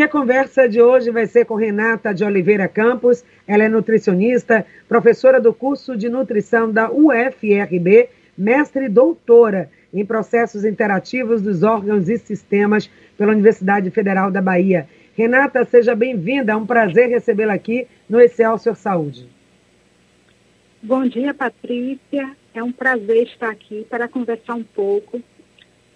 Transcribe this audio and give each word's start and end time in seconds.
E 0.00 0.02
a 0.02 0.08
conversa 0.08 0.66
de 0.66 0.80
hoje 0.80 1.10
vai 1.10 1.26
ser 1.26 1.44
com 1.44 1.54
Renata 1.54 2.14
de 2.14 2.24
Oliveira 2.24 2.66
Campos. 2.66 3.22
Ela 3.46 3.64
é 3.64 3.68
nutricionista, 3.68 4.64
professora 4.88 5.38
do 5.38 5.52
curso 5.52 5.94
de 5.94 6.08
nutrição 6.08 6.72
da 6.72 6.90
UFRB, 6.90 8.08
mestre 8.34 8.86
e 8.86 8.88
doutora 8.88 9.70
em 9.92 10.02
processos 10.02 10.64
interativos 10.64 11.42
dos 11.42 11.62
órgãos 11.62 12.08
e 12.08 12.16
sistemas 12.16 12.90
pela 13.18 13.32
Universidade 13.32 13.90
Federal 13.90 14.30
da 14.30 14.40
Bahia. 14.40 14.88
Renata, 15.14 15.66
seja 15.66 15.94
bem-vinda. 15.94 16.52
É 16.52 16.56
um 16.56 16.64
prazer 16.64 17.10
recebê-la 17.10 17.52
aqui 17.52 17.86
no 18.08 18.18
Excelsior 18.18 18.76
Saúde. 18.76 19.28
Bom 20.82 21.06
dia, 21.06 21.34
Patrícia. 21.34 22.34
É 22.54 22.62
um 22.62 22.72
prazer 22.72 23.24
estar 23.24 23.50
aqui 23.50 23.86
para 23.90 24.08
conversar 24.08 24.54
um 24.54 24.64
pouco 24.64 25.20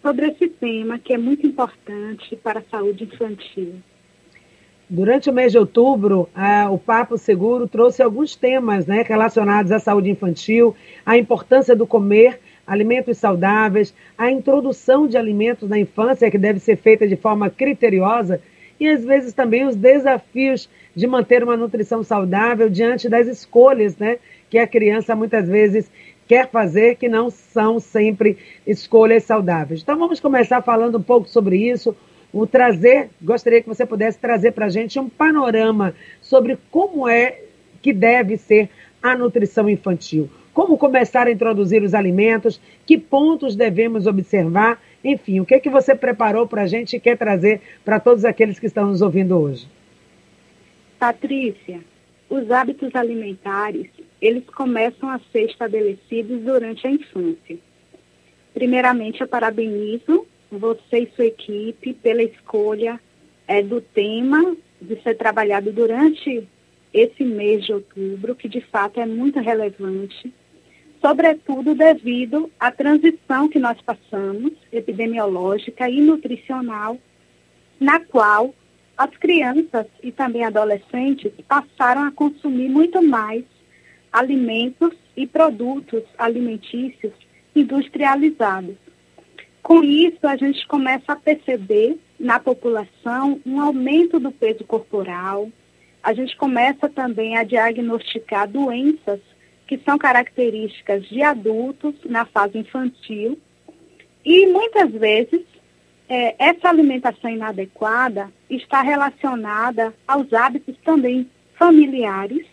sobre 0.03 0.27
esse 0.27 0.47
tema 0.47 0.99
que 0.99 1.15
é 1.15 1.17
muito 1.17 1.47
importante 1.47 2.37
para 2.37 2.61
a 2.61 2.65
saúde 2.71 3.05
infantil. 3.05 3.77
Durante 4.89 5.31
o 5.31 5.33
mês 5.33 5.51
de 5.51 5.59
outubro, 5.59 6.29
o 6.71 6.79
Papo 6.79 7.17
Seguro 7.17 7.67
trouxe 7.67 8.03
alguns 8.03 8.37
temas 8.37 8.87
né, 8.87 9.03
relacionados 9.03 9.73
à 9.73 9.79
saúde 9.79 10.11
infantil, 10.11 10.77
a 11.07 11.17
importância 11.17 11.75
do 11.75 11.87
comer 11.87 12.39
alimentos 12.67 13.19
saudáveis, 13.19 13.95
a 14.17 14.31
introdução 14.31 15.07
de 15.07 15.17
alimentos 15.17 15.69
na 15.69 15.79
infância, 15.79 16.31
que 16.31 16.39
deve 16.39 16.59
ser 16.59 16.77
feita 16.77 17.07
de 17.09 17.17
forma 17.17 17.49
criteriosa, 17.49 18.41
e 18.79 18.89
às 18.89 19.05
vezes 19.05 19.33
também 19.33 19.67
os 19.67 19.77
desafios 19.77 20.69
de 20.95 21.07
manter 21.07 21.43
uma 21.43 21.57
nutrição 21.57 22.03
saudável 22.03 22.69
diante 22.69 23.09
das 23.09 23.27
escolhas 23.27 23.97
né, 23.97 24.19
que 24.51 24.59
a 24.59 24.67
criança 24.67 25.15
muitas 25.17 25.49
vezes 25.49 25.91
quer 26.27 26.51
fazer, 26.51 26.97
que 26.97 27.09
não 27.09 27.31
são 27.31 27.79
sempre 27.79 28.39
escolhas 28.67 29.25
saudáveis. 29.25 29.81
Então 29.83 29.99
vamos 29.99 30.21
começar 30.21 30.63
falando 30.63 30.99
um 30.99 31.03
pouco 31.03 31.29
sobre 31.29 31.57
isso, 31.57 31.95
o 32.35 32.49
trazer, 32.49 33.11
gostaria 33.23 33.63
que 33.63 33.69
você 33.69 33.87
pudesse 33.87 34.19
trazer 34.19 34.51
para 34.51 34.67
a 34.67 34.69
gente 34.69 34.99
um 34.99 35.09
panorama 35.09 35.95
sobre 36.21 36.59
como 36.69 37.09
é 37.09 37.41
que 37.81 37.93
deve 37.93 38.37
ser 38.37 38.69
a 39.01 39.17
nutrição 39.17 39.71
infantil. 39.71 40.29
Como 40.53 40.77
começar 40.77 41.29
a 41.29 41.31
introduzir 41.31 41.85
os 41.85 41.95
alimentos, 41.95 42.61
que 42.85 42.99
pontos 42.99 43.55
devemos 43.55 44.09
observar, 44.09 44.83
enfim, 45.05 45.39
o 45.39 45.47
que, 45.47 45.55
é 45.55 45.61
que 45.61 45.71
você 45.71 45.95
preparou 45.95 46.45
para 46.45 46.63
a 46.63 46.67
gente 46.67 46.97
e 46.97 47.01
quer 47.01 47.17
trazer 47.17 47.61
para 47.85 48.01
todos 48.01 48.25
aqueles 48.25 48.59
que 48.59 48.67
estão 48.67 48.89
nos 48.89 49.01
ouvindo 49.01 49.39
hoje? 49.39 49.69
Patrícia, 50.99 51.81
os 52.29 52.51
hábitos 52.51 52.97
alimentares, 52.97 53.87
eles 54.21 54.45
começam 54.47 55.09
a 55.09 55.21
ser 55.31 55.45
estabelecidos 55.45 56.41
durante 56.41 56.85
a 56.85 56.91
infância. 56.91 57.59
Primeiramente, 58.53 59.21
eu 59.21 59.29
parabenizo 59.29 60.27
você 60.51 61.01
e 61.01 61.11
sua 61.15 61.27
equipe 61.27 61.95
pela 61.95 62.23
escolha 62.23 63.01
é, 63.47 63.63
do 63.63 63.81
tema 63.81 64.57
de 64.81 65.01
ser 65.03 65.17
trabalhado 65.17 65.73
durante 65.73 66.47
esse 66.93 67.25
mês 67.25 67.65
de 67.65 67.73
outubro, 67.73 68.35
que 68.35 68.49
de 68.49 68.61
fato 68.61 69.01
é 69.01 69.07
muito 69.07 69.41
relevante, 69.41 70.33
sobretudo 71.01 71.75
devido 71.75 72.51
à 72.59 72.71
transição 72.71 73.49
que 73.49 73.59
nós 73.59 73.81
passamos, 73.81 74.53
epidemiológica 74.73 75.89
e 75.91 76.01
nutricional, 76.01 76.99
na 77.81 78.01
qual 78.01 78.55
as 78.97 79.11
crianças 79.17 79.87
e 80.03 80.13
também 80.13 80.45
adolescentes 80.45 81.33
passaram 81.49 82.05
a 82.05 82.13
consumir 82.13 82.69
muito 82.69 83.03
mais 83.03 83.45
alimentos 84.13 84.95
e 85.17 85.27
produtos 85.27 86.03
alimentícios 86.17 87.13
industrializados. 87.55 88.77
Com 89.65 89.83
isso, 89.83 90.19
a 90.25 90.37
gente 90.37 90.67
começa 90.69 91.13
a 91.13 91.17
perceber 91.17 91.99
na 92.21 92.39
população 92.39 93.41
um 93.47 93.63
aumento 93.63 94.21
do 94.21 94.31
peso 94.31 94.63
corporal. 94.63 95.49
A 96.03 96.13
gente 96.13 96.37
começa 96.37 96.87
também 96.87 97.39
a 97.39 97.45
diagnosticar 97.45 98.47
doenças 98.47 99.21
que 99.67 99.79
são 99.79 99.97
características 99.97 101.09
de 101.09 101.23
adultos 101.23 101.95
na 102.05 102.27
fase 102.27 102.59
infantil. 102.59 103.39
E 104.23 104.47
muitas 104.49 104.93
vezes 104.93 105.41
é, 106.11 106.35
essa 106.39 106.69
alimentação 106.69 107.31
inadequada 107.31 108.31
está 108.51 108.83
relacionada 108.83 109.95
aos 110.07 110.31
hábitos 110.35 110.77
também 110.85 111.27
familiares 111.59 112.45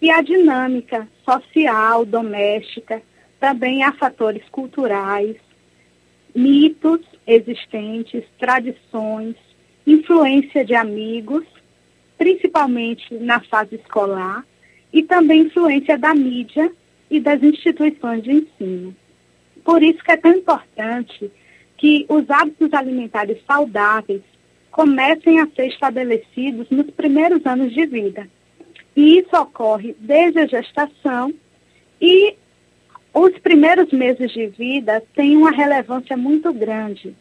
e 0.00 0.12
à 0.12 0.22
dinâmica 0.22 1.08
social, 1.28 2.06
doméstica, 2.06 3.02
também 3.40 3.82
a 3.82 3.92
fatores 3.94 4.48
culturais, 4.48 5.36
mitos 6.34 7.00
existentes, 7.26 8.24
tradições, 8.38 9.36
influência 9.86 10.64
de 10.64 10.74
amigos, 10.74 11.44
principalmente 12.16 13.14
na 13.14 13.40
fase 13.40 13.76
escolar, 13.76 14.44
e 14.92 15.02
também 15.02 15.42
influência 15.42 15.96
da 15.96 16.14
mídia 16.14 16.70
e 17.10 17.18
das 17.20 17.42
instituições 17.42 18.22
de 18.22 18.32
ensino. 18.32 18.94
Por 19.64 19.82
isso 19.82 20.02
que 20.02 20.12
é 20.12 20.16
tão 20.16 20.32
importante 20.32 21.30
que 21.76 22.06
os 22.08 22.28
hábitos 22.30 22.72
alimentares 22.72 23.38
saudáveis 23.46 24.22
comecem 24.70 25.40
a 25.40 25.46
ser 25.48 25.66
estabelecidos 25.66 26.68
nos 26.70 26.90
primeiros 26.90 27.44
anos 27.44 27.72
de 27.72 27.86
vida. 27.86 28.28
E 28.96 29.18
isso 29.18 29.36
ocorre 29.36 29.94
desde 29.98 30.40
a 30.40 30.46
gestação 30.46 31.32
e 32.00 32.36
os 33.12 33.38
primeiros 33.38 33.92
meses 33.92 34.30
de 34.32 34.46
vida 34.46 35.02
têm 35.14 35.36
uma 35.36 35.50
relevância 35.50 36.16
muito 36.16 36.52
grande. 36.52 37.14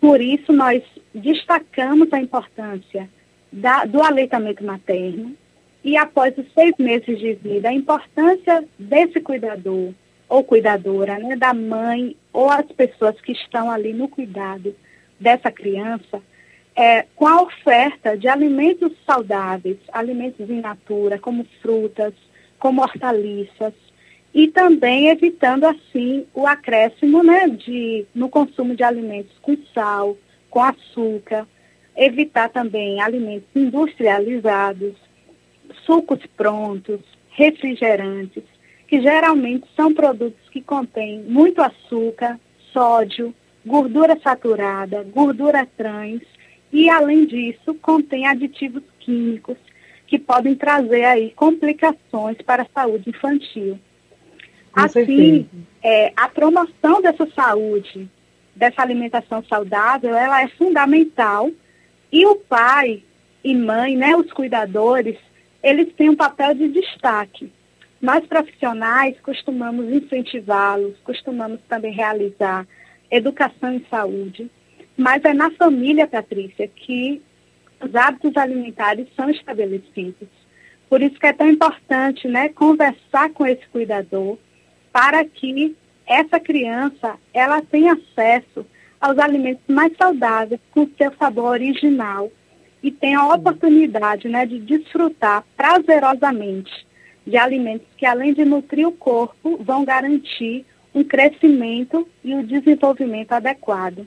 Por 0.00 0.20
isso, 0.20 0.52
nós 0.52 0.82
destacamos 1.14 2.12
a 2.12 2.20
importância 2.20 3.08
da, 3.52 3.84
do 3.84 4.02
aleitamento 4.02 4.64
materno 4.64 5.34
e, 5.82 5.96
após 5.96 6.36
os 6.38 6.46
seis 6.52 6.74
meses 6.78 7.18
de 7.18 7.34
vida, 7.34 7.68
a 7.68 7.72
importância 7.72 8.64
desse 8.78 9.20
cuidador 9.20 9.92
ou 10.28 10.42
cuidadora, 10.42 11.18
né, 11.18 11.36
da 11.36 11.52
mãe 11.52 12.16
ou 12.32 12.50
as 12.50 12.66
pessoas 12.72 13.20
que 13.20 13.32
estão 13.32 13.70
ali 13.70 13.92
no 13.92 14.08
cuidado 14.08 14.74
dessa 15.20 15.50
criança, 15.50 16.20
é, 16.74 17.04
com 17.14 17.26
a 17.26 17.42
oferta 17.42 18.16
de 18.16 18.26
alimentos 18.26 18.92
saudáveis, 19.06 19.76
alimentos 19.92 20.50
in 20.50 20.60
natura, 20.60 21.18
como 21.18 21.46
frutas, 21.62 22.14
como 22.58 22.82
hortaliças, 22.82 23.74
e 24.34 24.48
também 24.48 25.08
evitando 25.08 25.64
assim 25.64 26.26
o 26.34 26.44
acréscimo 26.44 27.22
né, 27.22 27.48
de, 27.48 28.04
no 28.12 28.28
consumo 28.28 28.74
de 28.74 28.82
alimentos 28.82 29.32
com 29.40 29.56
sal, 29.72 30.18
com 30.50 30.60
açúcar, 30.60 31.46
evitar 31.96 32.48
também 32.48 33.00
alimentos 33.00 33.48
industrializados, 33.54 34.94
sucos 35.86 36.18
prontos, 36.36 37.00
refrigerantes, 37.30 38.42
que 38.88 39.00
geralmente 39.00 39.66
são 39.76 39.94
produtos 39.94 40.48
que 40.50 40.60
contêm 40.60 41.22
muito 41.22 41.62
açúcar, 41.62 42.38
sódio, 42.72 43.32
gordura 43.64 44.18
saturada, 44.20 45.04
gordura 45.04 45.66
trans 45.76 46.22
e, 46.72 46.90
além 46.90 47.24
disso, 47.24 47.72
contém 47.74 48.26
aditivos 48.26 48.82
químicos 48.98 49.56
que 50.08 50.18
podem 50.18 50.56
trazer 50.56 51.04
aí 51.04 51.30
complicações 51.30 52.36
para 52.44 52.64
a 52.64 52.68
saúde 52.74 53.10
infantil. 53.10 53.78
Assim, 54.74 55.48
é, 55.82 56.12
a 56.16 56.28
promoção 56.28 57.00
dessa 57.00 57.26
saúde, 57.30 58.08
dessa 58.54 58.82
alimentação 58.82 59.42
saudável, 59.44 60.14
ela 60.14 60.42
é 60.42 60.48
fundamental 60.48 61.50
e 62.10 62.26
o 62.26 62.36
pai 62.36 63.02
e 63.42 63.54
mãe, 63.54 63.96
né, 63.96 64.16
os 64.16 64.32
cuidadores, 64.32 65.16
eles 65.62 65.92
têm 65.94 66.10
um 66.10 66.16
papel 66.16 66.54
de 66.54 66.68
destaque. 66.68 67.52
Nós 68.00 68.26
profissionais 68.26 69.18
costumamos 69.20 69.90
incentivá-los, 69.90 70.94
costumamos 71.04 71.60
também 71.68 71.92
realizar 71.92 72.66
educação 73.10 73.72
em 73.72 73.84
saúde, 73.90 74.50
mas 74.96 75.24
é 75.24 75.32
na 75.32 75.50
família, 75.52 76.06
Patrícia, 76.06 76.68
que 76.68 77.22
os 77.80 77.94
hábitos 77.94 78.36
alimentares 78.36 79.06
são 79.16 79.28
estabelecidos. 79.30 80.28
Por 80.88 81.02
isso 81.02 81.18
que 81.18 81.26
é 81.26 81.32
tão 81.32 81.48
importante 81.48 82.28
né, 82.28 82.48
conversar 82.50 83.30
com 83.30 83.46
esse 83.46 83.66
cuidador, 83.68 84.38
para 84.94 85.24
que 85.24 85.74
essa 86.06 86.38
criança 86.38 87.16
ela 87.32 87.60
tenha 87.60 87.94
acesso 87.94 88.64
aos 89.00 89.18
alimentos 89.18 89.64
mais 89.66 89.92
saudáveis 89.96 90.60
com 90.70 90.88
seu 90.96 91.12
sabor 91.18 91.46
original 91.46 92.30
e 92.80 92.92
tenha 92.92 93.18
a 93.18 93.34
oportunidade 93.34 94.28
né, 94.28 94.46
de 94.46 94.60
desfrutar 94.60 95.42
prazerosamente 95.56 96.86
de 97.26 97.36
alimentos 97.36 97.88
que, 97.96 98.06
além 98.06 98.32
de 98.34 98.44
nutrir 98.44 98.86
o 98.86 98.92
corpo, 98.92 99.58
vão 99.60 99.84
garantir 99.84 100.64
um 100.94 101.02
crescimento 101.02 102.06
e 102.22 102.32
o 102.32 102.38
um 102.38 102.44
desenvolvimento 102.44 103.32
adequado 103.32 104.06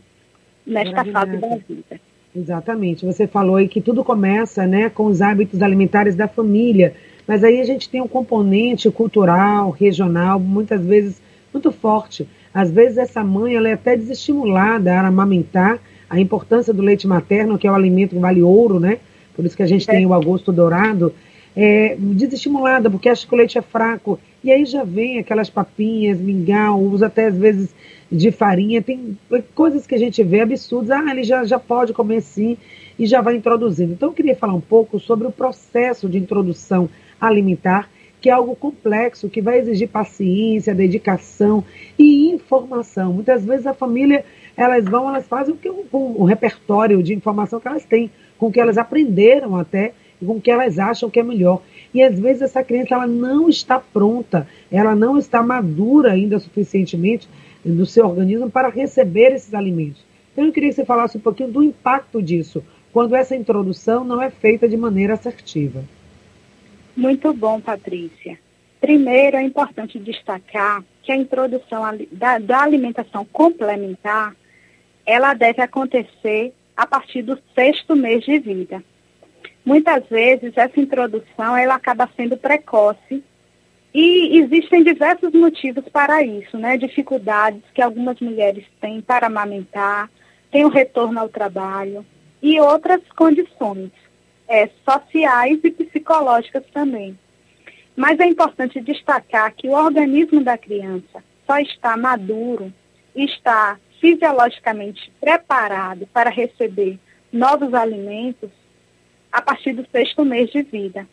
nesta 0.66 1.04
fase 1.04 1.36
da 1.38 1.58
vida. 1.58 2.00
Exatamente. 2.34 3.06
Você 3.06 3.28
falou 3.28 3.58
aí 3.58 3.68
que 3.68 3.82
tudo 3.82 4.06
começa 4.06 4.66
né, 4.66 4.90
com 4.90 5.08
os 5.08 5.22
hábitos 5.22 5.62
alimentares 5.62 6.16
da 6.16 6.30
família. 6.30 6.96
Mas 7.28 7.44
aí 7.44 7.60
a 7.60 7.66
gente 7.66 7.90
tem 7.90 8.02
um 8.02 8.08
componente 8.08 8.90
cultural, 8.90 9.70
regional, 9.72 10.40
muitas 10.40 10.84
vezes 10.86 11.22
muito 11.54 11.72
forte. 11.72 12.28
Às 12.54 12.72
vezes 12.72 12.98
essa 12.98 13.24
mãe 13.24 13.56
ela 13.56 13.68
é 13.68 13.74
até 13.74 13.98
desestimulada 13.98 14.94
a 14.94 15.08
amamentar 15.08 15.80
a 16.10 16.20
importância 16.20 16.74
do 16.74 16.82
leite 16.82 17.06
materno, 17.06 17.58
que 17.58 17.68
é 17.68 17.72
o 17.72 17.76
alimento 17.76 18.16
que 18.16 18.22
vale 18.22 18.42
ouro, 18.42 18.80
né? 18.80 19.00
Por 19.36 19.46
isso 19.46 19.58
que 19.58 19.64
a 19.64 19.68
gente 19.68 19.88
é. 19.90 19.94
tem 19.94 20.06
o 20.06 20.14
agosto 20.14 20.52
dourado. 20.52 21.14
É, 21.56 21.96
desestimulada, 22.00 22.90
porque 22.90 23.10
acha 23.10 23.28
que 23.28 23.34
o 23.34 23.38
leite 23.38 23.58
é 23.58 23.62
fraco. 23.62 24.20
E 24.44 24.52
aí 24.52 24.64
já 24.64 24.84
vem 24.84 25.20
aquelas 25.20 25.50
papinhas, 25.50 26.20
mingau, 26.20 26.80
usa 26.80 27.08
até 27.08 27.26
às 27.26 27.38
vezes 27.38 27.76
de 28.12 28.32
farinha. 28.32 28.82
Tem 28.82 29.18
coisas 29.54 29.86
que 29.86 29.96
a 29.96 29.98
gente 29.98 30.24
vê 30.24 30.42
absurdas. 30.42 30.92
Ah, 30.92 31.12
ele 31.12 31.24
já, 31.24 31.44
já 31.46 31.60
pode 31.60 31.94
comer 31.94 32.22
sim 32.22 32.58
e 32.98 33.06
já 33.06 33.22
vai 33.22 33.36
introduzindo. 33.36 33.94
Então 33.94 34.10
eu 34.10 34.14
queria 34.14 34.36
falar 34.36 34.54
um 34.54 34.62
pouco 34.62 35.00
sobre 35.00 35.28
o 35.28 35.32
processo 35.32 36.08
de 36.08 36.18
introdução 36.18 36.90
alimentar 37.20 37.90
que 38.20 38.30
é 38.30 38.34
algo 38.34 38.56
complexo, 38.56 39.30
que 39.30 39.42
vai 39.42 39.60
exigir 39.60 39.88
paciência, 39.88 40.74
dedicação 40.74 41.64
e 41.98 42.30
informação. 42.32 43.14
Muitas 43.14 43.46
vezes 43.46 43.68
a 43.68 43.74
família, 43.74 44.26
elas 44.56 44.86
vão, 44.86 45.08
elas 45.08 45.28
fazem 45.28 45.54
o 45.54 45.58
que 45.58 45.70
o 45.70 46.24
repertório 46.24 47.04
de 47.04 47.14
informação 47.14 47.60
que 47.60 47.68
elas 47.68 47.86
têm, 47.86 48.10
com 48.38 48.48
o 48.48 48.52
que 48.52 48.60
elas 48.60 48.78
aprenderam 48.78 49.56
até 49.56 49.94
com 50.26 50.38
o 50.38 50.42
que 50.42 50.50
elas 50.50 50.80
acham 50.80 51.10
que 51.10 51.20
é 51.20 51.24
melhor. 51.24 51.62
E 51.94 52.02
às 52.02 52.20
vezes 52.20 52.42
essa 52.42 52.64
criança 52.64 52.96
ela 52.96 53.08
não 53.08 53.48
está 53.48 53.80
pronta, 53.80 54.48
ela 54.72 54.96
não 54.96 55.18
está 55.18 55.44
madura 55.44 56.14
ainda 56.14 56.40
suficientemente 56.40 57.30
no 57.64 57.86
seu 57.86 58.06
organismo 58.06 58.50
para 58.50 58.70
receber 58.70 59.34
esses 59.34 59.54
alimentos. 59.54 60.04
Então 60.32 60.46
eu 60.46 60.52
queria 60.52 60.70
que 60.70 60.76
você 60.76 60.86
falasse 60.86 61.18
um 61.18 61.22
pouquinho 61.22 61.50
do 61.50 61.64
impacto 61.64 62.22
disso, 62.22 62.64
quando 62.92 63.16
essa 63.16 63.36
introdução 63.36 64.04
não 64.04 64.22
é 64.22 64.30
feita 64.30 64.68
de 64.68 64.78
maneira 64.78 65.14
assertiva. 65.14 65.84
Muito 66.98 67.32
bom, 67.32 67.62
Patrícia. 67.62 68.40
Primeiro, 68.82 69.38
é 69.38 69.44
importante 69.44 70.00
destacar 70.00 70.84
que 71.04 71.12
a 71.12 71.16
introdução 71.16 71.84
da, 72.12 72.40
da 72.40 72.64
alimentação 72.64 73.24
complementar, 73.24 74.36
ela 75.06 75.36
deve 75.36 75.62
acontecer 75.62 76.56
a 76.76 76.88
partir 76.88 77.22
do 77.22 77.38
sexto 77.54 77.96
mês 77.96 78.26
de 78.26 78.40
vida. 78.40 78.84
Muitas 79.64 80.08
vezes, 80.10 80.54
essa 80.58 80.80
introdução, 80.80 81.56
ela 81.56 81.76
acaba 81.76 82.10
sendo 82.18 82.36
precoce 82.36 83.24
e 83.94 84.40
existem 84.40 84.84
diversos 84.84 85.32
motivos 85.34 85.88
para 85.90 86.24
isso, 86.24 86.58
né? 86.58 86.78
Dificuldades 86.78 87.62
que 87.76 87.82
algumas 87.82 88.20
mulheres 88.20 88.66
têm 88.82 89.02
para 89.02 89.28
amamentar, 89.28 90.10
tem 90.50 90.66
o 90.66 90.70
retorno 90.70 91.20
ao 91.20 91.30
trabalho 91.30 92.04
e 92.42 92.60
outras 92.60 93.02
condições 93.16 93.92
é, 94.48 94.70
sociais 94.88 95.60
e 95.64 95.72
psicológicas 95.72 96.64
também. 96.74 97.18
Mas 97.96 98.20
é 98.20 98.26
importante 98.26 98.80
destacar 98.80 99.54
que 99.54 99.68
o 99.68 99.74
organismo 99.74 100.44
da 100.44 100.58
criança 100.58 101.24
só 101.46 101.58
está 101.60 101.98
maduro, 101.98 102.72
está 103.16 103.80
fisiologicamente 104.00 105.12
preparado 105.20 106.08
para 106.14 106.30
receber 106.30 107.00
novos 107.32 107.74
alimentos 107.74 108.50
a 109.32 109.42
partir 109.42 109.74
do 109.74 109.86
sexto 109.92 110.24
mês 110.24 110.50
de 110.52 110.62
vida. 110.62 111.08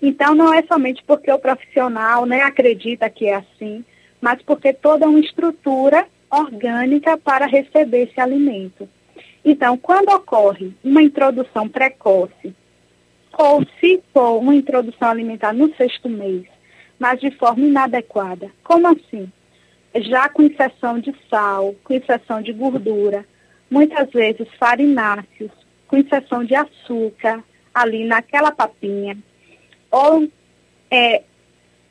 Então, 0.00 0.34
não 0.34 0.52
é 0.52 0.62
somente 0.62 1.02
porque 1.06 1.30
o 1.30 1.38
profissional 1.38 2.26
né, 2.26 2.42
acredita 2.42 3.08
que 3.08 3.26
é 3.26 3.36
assim, 3.36 3.84
mas 4.20 4.42
porque 4.42 4.72
toda 4.72 5.08
uma 5.08 5.20
estrutura 5.20 6.06
orgânica 6.30 7.16
para 7.18 7.46
receber 7.46 8.08
esse 8.08 8.20
alimento. 8.20 8.88
Então, 9.44 9.76
quando 9.76 10.08
ocorre 10.08 10.72
uma 10.82 11.02
introdução 11.02 11.68
precoce 11.68 12.54
ou 13.38 13.64
se 13.80 14.02
for 14.12 14.38
uma 14.38 14.54
introdução 14.54 15.08
alimentar 15.08 15.52
no 15.52 15.74
sexto 15.74 16.08
mês, 16.08 16.44
mas 16.98 17.20
de 17.20 17.30
forma 17.32 17.64
inadequada. 17.64 18.50
Como 18.62 18.86
assim? 18.88 19.30
Já 19.94 20.28
com 20.28 20.42
exceção 20.42 20.98
de 20.98 21.14
sal, 21.28 21.74
com 21.84 21.94
exceção 21.94 22.40
de 22.40 22.52
gordura, 22.52 23.24
muitas 23.70 24.10
vezes 24.10 24.46
farináceos, 24.58 25.50
com 25.86 25.96
exceção 25.96 26.44
de 26.44 26.54
açúcar, 26.54 27.42
ali 27.74 28.04
naquela 28.04 28.50
papinha, 28.50 29.16
ou 29.90 30.28
é, 30.90 31.22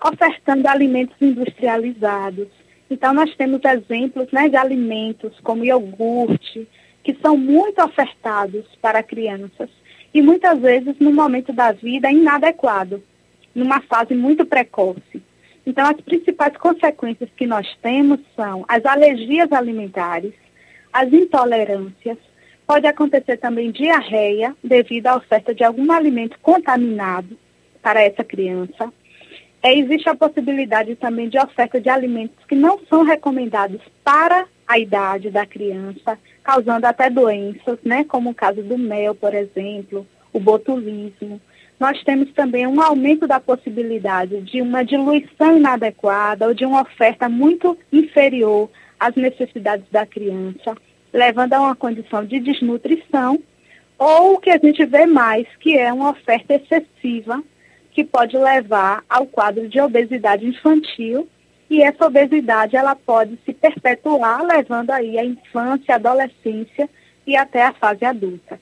ofertando 0.03 0.67
alimentos 0.67 1.15
industrializados. 1.19 2.47
Então, 2.89 3.13
nós 3.13 3.33
temos 3.35 3.61
exemplos 3.63 4.31
né, 4.31 4.49
de 4.49 4.55
alimentos 4.55 5.39
como 5.41 5.65
iogurte, 5.65 6.67
que 7.03 7.17
são 7.21 7.35
muito 7.35 7.81
ofertados 7.83 8.65
para 8.81 9.01
crianças 9.01 9.69
e 10.13 10.21
muitas 10.21 10.59
vezes 10.59 10.95
no 10.99 11.13
momento 11.13 11.53
da 11.53 11.71
vida 11.71 12.11
inadequado, 12.11 13.03
numa 13.53 13.81
fase 13.81 14.13
muito 14.13 14.45
precoce. 14.45 15.21
Então, 15.65 15.85
as 15.85 16.01
principais 16.01 16.55
consequências 16.57 17.29
que 17.35 17.45
nós 17.45 17.67
temos 17.81 18.19
são 18.35 18.65
as 18.67 18.85
alergias 18.85 19.51
alimentares, 19.51 20.33
as 20.91 21.11
intolerâncias, 21.13 22.17
pode 22.65 22.87
acontecer 22.87 23.37
também 23.37 23.71
diarreia 23.71 24.55
devido 24.63 25.07
à 25.07 25.17
oferta 25.17 25.53
de 25.53 25.63
algum 25.63 25.91
alimento 25.91 26.37
contaminado 26.41 27.37
para 27.81 28.01
essa 28.01 28.23
criança. 28.23 28.91
É, 29.63 29.77
existe 29.77 30.09
a 30.09 30.15
possibilidade 30.15 30.95
também 30.95 31.29
de 31.29 31.37
oferta 31.37 31.79
de 31.79 31.89
alimentos 31.89 32.43
que 32.47 32.55
não 32.55 32.79
são 32.89 33.03
recomendados 33.03 33.81
para 34.03 34.47
a 34.67 34.79
idade 34.79 35.29
da 35.29 35.45
criança, 35.45 36.17
causando 36.43 36.85
até 36.85 37.09
doenças, 37.09 37.77
né, 37.83 38.03
como 38.03 38.31
o 38.31 38.35
caso 38.35 38.61
do 38.63 38.77
mel, 38.77 39.13
por 39.15 39.33
exemplo, 39.33 40.05
o 40.33 40.39
botulismo. 40.39 41.39
Nós 41.79 42.03
temos 42.03 42.31
também 42.33 42.67
um 42.67 42.81
aumento 42.81 43.27
da 43.27 43.39
possibilidade 43.39 44.41
de 44.41 44.61
uma 44.61 44.83
diluição 44.83 45.57
inadequada 45.57 46.47
ou 46.47 46.53
de 46.53 46.65
uma 46.65 46.81
oferta 46.81 47.27
muito 47.27 47.77
inferior 47.91 48.69
às 48.99 49.15
necessidades 49.15 49.85
da 49.91 50.05
criança, 50.05 50.75
levando 51.11 51.53
a 51.53 51.59
uma 51.59 51.75
condição 51.75 52.23
de 52.23 52.39
desnutrição, 52.39 53.39
ou 53.97 54.33
o 54.33 54.39
que 54.39 54.49
a 54.49 54.57
gente 54.57 54.85
vê 54.85 55.05
mais, 55.05 55.47
que 55.59 55.77
é 55.77 55.91
uma 55.91 56.11
oferta 56.11 56.53
excessiva, 56.53 57.43
que 57.91 58.03
pode 58.03 58.37
levar 58.37 59.03
ao 59.09 59.25
quadro 59.25 59.67
de 59.67 59.79
obesidade 59.79 60.45
infantil 60.45 61.27
e 61.71 61.81
essa 61.81 62.05
obesidade 62.05 62.75
ela 62.75 62.93
pode 62.97 63.39
se 63.45 63.53
perpetuar, 63.53 64.43
levando 64.43 64.91
aí 64.91 65.17
a 65.17 65.23
infância, 65.23 65.93
a 65.93 65.95
adolescência 65.95 66.89
e 67.25 67.37
até 67.37 67.63
a 67.63 67.71
fase 67.71 68.03
adulta. 68.03 68.59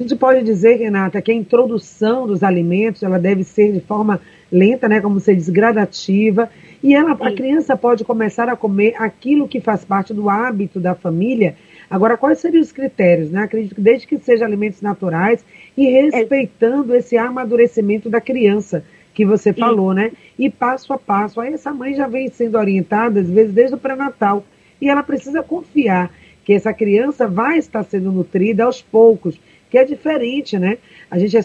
A 0.00 0.02
gente 0.02 0.16
pode 0.16 0.42
dizer, 0.42 0.76
Renata, 0.76 1.20
que 1.20 1.30
a 1.30 1.34
introdução 1.34 2.26
dos 2.26 2.42
alimentos 2.42 3.02
ela 3.02 3.18
deve 3.18 3.44
ser 3.44 3.72
de 3.72 3.80
forma 3.80 4.22
lenta, 4.50 4.88
né, 4.88 5.02
como 5.02 5.20
você 5.20 5.36
diz, 5.36 5.50
gradativa, 5.50 6.48
e 6.82 6.94
ela, 6.94 7.12
a 7.12 7.32
criança 7.32 7.76
pode 7.76 8.04
começar 8.04 8.48
a 8.48 8.56
comer 8.56 8.94
aquilo 8.96 9.46
que 9.46 9.60
faz 9.60 9.84
parte 9.84 10.14
do 10.14 10.30
hábito 10.30 10.80
da 10.80 10.94
família. 10.94 11.56
Agora, 11.90 12.16
quais 12.16 12.38
seriam 12.38 12.62
os 12.62 12.72
critérios? 12.72 13.30
Né? 13.30 13.42
Acredito 13.42 13.74
que 13.74 13.80
desde 13.82 14.06
que 14.06 14.18
sejam 14.18 14.46
alimentos 14.46 14.80
naturais 14.80 15.44
e 15.76 15.84
respeitando 15.90 16.94
é. 16.94 16.98
esse 16.98 17.18
amadurecimento 17.18 18.08
da 18.08 18.20
criança 18.20 18.82
que 19.18 19.24
você 19.24 19.52
falou, 19.52 19.92
né? 19.92 20.12
E 20.38 20.48
passo 20.48 20.92
a 20.92 20.96
passo. 20.96 21.40
Aí 21.40 21.52
essa 21.52 21.74
mãe 21.74 21.92
já 21.92 22.06
vem 22.06 22.30
sendo 22.30 22.56
orientada, 22.56 23.18
às 23.18 23.28
vezes, 23.28 23.52
desde 23.52 23.74
o 23.74 23.78
pré-natal. 23.78 24.44
E 24.80 24.88
ela 24.88 25.02
precisa 25.02 25.42
confiar 25.42 26.14
que 26.44 26.52
essa 26.52 26.72
criança 26.72 27.26
vai 27.26 27.58
estar 27.58 27.82
sendo 27.82 28.12
nutrida 28.12 28.62
aos 28.62 28.80
poucos, 28.80 29.36
que 29.68 29.76
é 29.76 29.82
diferente, 29.82 30.56
né? 30.56 30.78
A 31.10 31.18
gente 31.18 31.36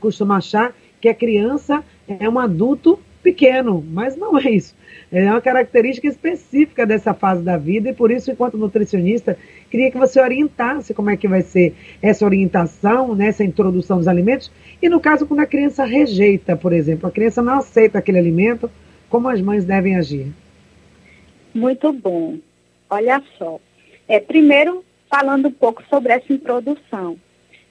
costuma 0.00 0.38
achar 0.38 0.74
que 1.00 1.08
a 1.08 1.14
criança 1.14 1.84
é 2.08 2.28
um 2.28 2.36
adulto 2.36 2.98
pequeno, 3.22 3.80
mas 3.88 4.16
não 4.16 4.36
é 4.36 4.50
isso. 4.50 4.74
É 5.12 5.28
uma 5.28 5.40
característica 5.40 6.06
específica 6.06 6.86
dessa 6.86 7.12
fase 7.12 7.42
da 7.42 7.56
vida 7.56 7.88
e 7.88 7.92
por 7.92 8.12
isso, 8.12 8.30
enquanto 8.30 8.56
nutricionista, 8.56 9.36
queria 9.68 9.90
que 9.90 9.98
você 9.98 10.20
orientasse 10.20 10.94
como 10.94 11.10
é 11.10 11.16
que 11.16 11.26
vai 11.26 11.42
ser 11.42 11.74
essa 12.00 12.24
orientação, 12.24 13.14
né, 13.14 13.26
essa 13.26 13.42
introdução 13.42 13.98
dos 13.98 14.06
alimentos. 14.06 14.52
E 14.80 14.88
no 14.88 15.00
caso, 15.00 15.26
quando 15.26 15.40
a 15.40 15.46
criança 15.46 15.84
rejeita, 15.84 16.56
por 16.56 16.72
exemplo, 16.72 17.08
a 17.08 17.12
criança 17.12 17.42
não 17.42 17.54
aceita 17.54 17.98
aquele 17.98 18.18
alimento, 18.18 18.70
como 19.08 19.28
as 19.28 19.40
mães 19.40 19.64
devem 19.64 19.96
agir? 19.96 20.32
Muito 21.52 21.92
bom. 21.92 22.38
Olha 22.88 23.20
só. 23.36 23.58
É, 24.06 24.20
primeiro, 24.20 24.84
falando 25.08 25.48
um 25.48 25.52
pouco 25.52 25.82
sobre 25.90 26.12
essa 26.12 26.32
introdução. 26.32 27.16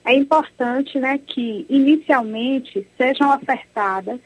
É 0.04 0.14
importante 0.14 1.00
né, 1.00 1.20
que, 1.26 1.66
inicialmente, 1.70 2.86
sejam 2.98 3.34
ofertadas, 3.34 4.20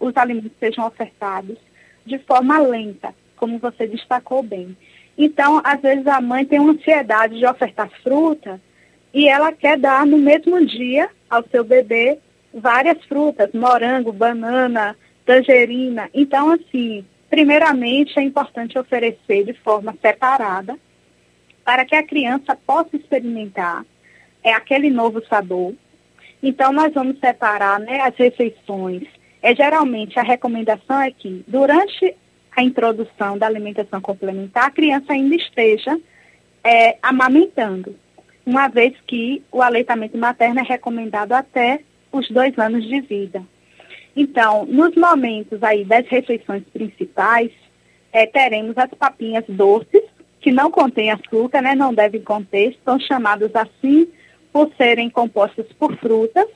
os 0.00 0.16
alimentos 0.16 0.52
sejam 0.58 0.86
ofertados 0.86 1.58
de 2.04 2.18
forma 2.20 2.58
lenta, 2.58 3.14
como 3.36 3.58
você 3.58 3.86
destacou 3.86 4.42
bem. 4.42 4.76
Então, 5.16 5.60
às 5.64 5.80
vezes 5.80 6.06
a 6.06 6.20
mãe 6.20 6.44
tem 6.44 6.60
uma 6.60 6.72
ansiedade 6.72 7.38
de 7.38 7.46
ofertar 7.46 7.90
fruta 8.02 8.60
e 9.12 9.28
ela 9.28 9.52
quer 9.52 9.76
dar 9.76 10.06
no 10.06 10.18
mesmo 10.18 10.64
dia 10.64 11.10
ao 11.28 11.42
seu 11.48 11.64
bebê 11.64 12.18
várias 12.54 13.02
frutas, 13.04 13.52
morango, 13.52 14.12
banana, 14.12 14.96
tangerina. 15.26 16.08
Então, 16.14 16.52
assim, 16.52 17.04
primeiramente 17.28 18.18
é 18.18 18.22
importante 18.22 18.78
oferecer 18.78 19.44
de 19.44 19.54
forma 19.54 19.94
separada 20.00 20.78
para 21.64 21.84
que 21.84 21.94
a 21.94 22.02
criança 22.02 22.56
possa 22.66 22.96
experimentar 22.96 23.84
é 24.42 24.52
aquele 24.52 24.88
novo 24.88 25.22
sabor. 25.26 25.74
Então, 26.42 26.72
nós 26.72 26.94
vamos 26.94 27.18
separar 27.18 27.80
né, 27.80 28.00
as 28.00 28.14
refeições 28.16 29.02
é 29.42 29.54
geralmente 29.54 30.18
a 30.18 30.22
recomendação 30.22 31.00
é 31.00 31.10
que 31.10 31.44
durante 31.46 32.14
a 32.56 32.62
introdução 32.62 33.38
da 33.38 33.46
alimentação 33.46 34.00
complementar, 34.00 34.66
a 34.66 34.70
criança 34.70 35.12
ainda 35.12 35.36
esteja 35.36 35.98
é, 36.64 36.98
amamentando, 37.02 37.94
uma 38.44 38.68
vez 38.68 38.94
que 39.06 39.42
o 39.52 39.62
aleitamento 39.62 40.18
materno 40.18 40.60
é 40.60 40.62
recomendado 40.62 41.32
até 41.32 41.80
os 42.10 42.28
dois 42.30 42.58
anos 42.58 42.84
de 42.84 43.00
vida. 43.00 43.42
Então, 44.16 44.66
nos 44.66 44.96
momentos 44.96 45.62
aí 45.62 45.84
das 45.84 46.06
refeições 46.08 46.64
principais, 46.72 47.52
é, 48.12 48.26
teremos 48.26 48.76
as 48.76 48.90
papinhas 48.90 49.44
doces, 49.48 50.02
que 50.40 50.50
não 50.50 50.70
contêm 50.70 51.10
açúcar, 51.10 51.62
né, 51.62 51.74
não 51.74 51.92
devem 51.92 52.22
conter, 52.22 52.76
são 52.84 52.98
chamadas 52.98 53.50
assim 53.54 54.08
por 54.52 54.72
serem 54.76 55.10
compostas 55.10 55.66
por 55.78 55.96
frutas, 55.96 56.46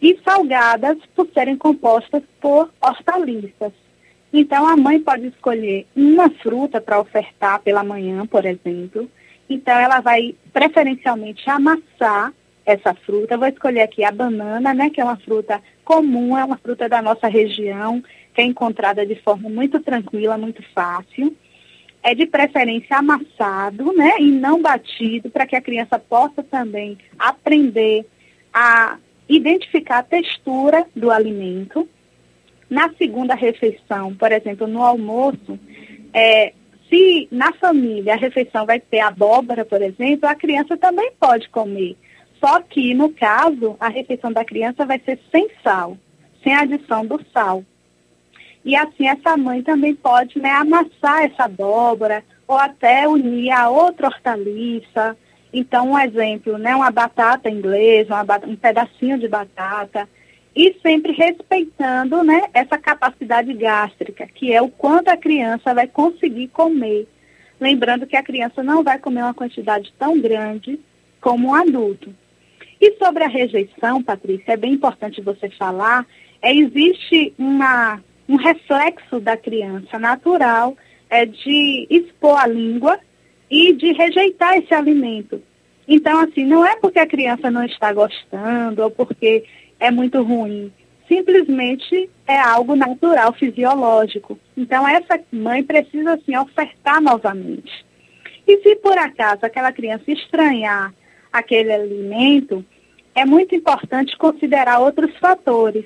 e 0.00 0.18
salgadas 0.24 0.98
por 1.14 1.28
serem 1.32 1.56
compostas 1.56 2.22
por 2.40 2.70
hortaliças. 2.80 3.72
Então, 4.32 4.66
a 4.66 4.76
mãe 4.76 5.00
pode 5.00 5.28
escolher 5.28 5.86
uma 5.94 6.28
fruta 6.28 6.80
para 6.80 7.00
ofertar 7.00 7.60
pela 7.62 7.84
manhã, 7.84 8.26
por 8.26 8.44
exemplo. 8.44 9.08
Então, 9.48 9.78
ela 9.78 10.00
vai 10.00 10.34
preferencialmente 10.52 11.48
amassar 11.48 12.32
essa 12.66 12.94
fruta. 12.94 13.36
vou 13.36 13.46
escolher 13.46 13.82
aqui 13.82 14.02
a 14.04 14.10
banana, 14.10 14.72
né, 14.74 14.90
que 14.90 15.00
é 15.00 15.04
uma 15.04 15.16
fruta 15.18 15.62
comum, 15.84 16.36
é 16.36 16.44
uma 16.44 16.56
fruta 16.56 16.88
da 16.88 17.02
nossa 17.02 17.28
região, 17.28 18.02
que 18.34 18.40
é 18.40 18.44
encontrada 18.44 19.06
de 19.06 19.14
forma 19.16 19.48
muito 19.48 19.78
tranquila, 19.80 20.38
muito 20.38 20.62
fácil. 20.74 21.36
É 22.02 22.14
de 22.14 22.26
preferência 22.26 22.96
amassado, 22.96 23.92
né, 23.92 24.16
e 24.18 24.30
não 24.30 24.60
batido, 24.60 25.30
para 25.30 25.46
que 25.46 25.56
a 25.56 25.60
criança 25.60 25.98
possa 25.98 26.42
também 26.42 26.98
aprender 27.18 28.04
a 28.52 28.98
identificar 29.28 29.98
a 29.98 30.02
textura 30.02 30.86
do 30.94 31.10
alimento. 31.10 31.88
Na 32.68 32.90
segunda 32.94 33.34
refeição, 33.34 34.14
por 34.14 34.32
exemplo, 34.32 34.66
no 34.66 34.82
almoço, 34.82 35.58
é, 36.12 36.52
se 36.88 37.28
na 37.30 37.52
família 37.52 38.14
a 38.14 38.18
refeição 38.18 38.66
vai 38.66 38.80
ter 38.80 39.00
abóbora, 39.00 39.64
por 39.64 39.82
exemplo, 39.82 40.28
a 40.28 40.34
criança 40.34 40.76
também 40.76 41.12
pode 41.18 41.48
comer. 41.48 41.96
Só 42.40 42.60
que, 42.60 42.94
no 42.94 43.10
caso, 43.10 43.76
a 43.80 43.88
refeição 43.88 44.32
da 44.32 44.44
criança 44.44 44.84
vai 44.84 45.00
ser 45.04 45.18
sem 45.30 45.48
sal, 45.62 45.96
sem 46.42 46.54
adição 46.54 47.06
do 47.06 47.20
sal. 47.32 47.64
E 48.64 48.74
assim, 48.76 49.06
essa 49.08 49.36
mãe 49.36 49.62
também 49.62 49.94
pode 49.94 50.38
né, 50.38 50.50
amassar 50.50 51.24
essa 51.24 51.44
abóbora 51.44 52.24
ou 52.46 52.56
até 52.56 53.06
unir 53.08 53.50
a 53.50 53.68
outra 53.68 54.06
hortaliça, 54.08 55.16
então, 55.54 55.92
um 55.92 55.98
exemplo, 55.98 56.58
né, 56.58 56.74
uma 56.74 56.90
batata 56.90 57.48
inglesa, 57.48 58.22
uma, 58.22 58.40
um 58.44 58.56
pedacinho 58.56 59.16
de 59.16 59.28
batata, 59.28 60.08
e 60.54 60.74
sempre 60.82 61.12
respeitando 61.12 62.24
né, 62.24 62.42
essa 62.52 62.76
capacidade 62.76 63.52
gástrica, 63.54 64.26
que 64.26 64.52
é 64.52 64.60
o 64.60 64.68
quanto 64.68 65.08
a 65.08 65.16
criança 65.16 65.72
vai 65.72 65.86
conseguir 65.86 66.48
comer. 66.48 67.06
Lembrando 67.60 68.06
que 68.06 68.16
a 68.16 68.22
criança 68.22 68.62
não 68.64 68.82
vai 68.82 68.98
comer 68.98 69.22
uma 69.22 69.34
quantidade 69.34 69.92
tão 69.96 70.20
grande 70.20 70.78
como 71.20 71.48
um 71.48 71.54
adulto. 71.54 72.12
E 72.80 72.96
sobre 72.96 73.22
a 73.22 73.28
rejeição, 73.28 74.02
Patrícia, 74.02 74.52
é 74.52 74.56
bem 74.56 74.72
importante 74.72 75.20
você 75.20 75.48
falar, 75.50 76.04
é, 76.42 76.52
existe 76.52 77.32
uma, 77.38 78.00
um 78.28 78.36
reflexo 78.36 79.20
da 79.20 79.36
criança 79.36 79.98
natural 79.98 80.76
é, 81.08 81.24
de 81.24 81.86
expor 81.88 82.38
a 82.38 82.46
língua 82.46 82.98
e 83.50 83.72
de 83.72 83.92
rejeitar 83.92 84.56
esse 84.56 84.72
alimento. 84.74 85.42
Então, 85.86 86.18
assim, 86.20 86.44
não 86.44 86.64
é 86.64 86.76
porque 86.76 86.98
a 86.98 87.06
criança 87.06 87.50
não 87.50 87.64
está 87.64 87.92
gostando 87.92 88.82
ou 88.82 88.90
porque 88.90 89.44
é 89.78 89.90
muito 89.90 90.22
ruim. 90.22 90.72
Simplesmente 91.06 92.08
é 92.26 92.38
algo 92.38 92.74
natural, 92.74 93.32
fisiológico. 93.34 94.38
Então, 94.56 94.88
essa 94.88 95.20
mãe 95.30 95.62
precisa, 95.62 96.14
assim, 96.14 96.36
ofertar 96.36 97.02
novamente. 97.02 97.84
E 98.46 98.58
se 98.62 98.76
por 98.76 98.96
acaso 98.96 99.44
aquela 99.44 99.72
criança 99.72 100.04
estranhar 100.10 100.92
aquele 101.32 101.72
alimento, 101.72 102.64
é 103.14 103.24
muito 103.24 103.54
importante 103.54 104.16
considerar 104.16 104.80
outros 104.80 105.16
fatores. 105.18 105.84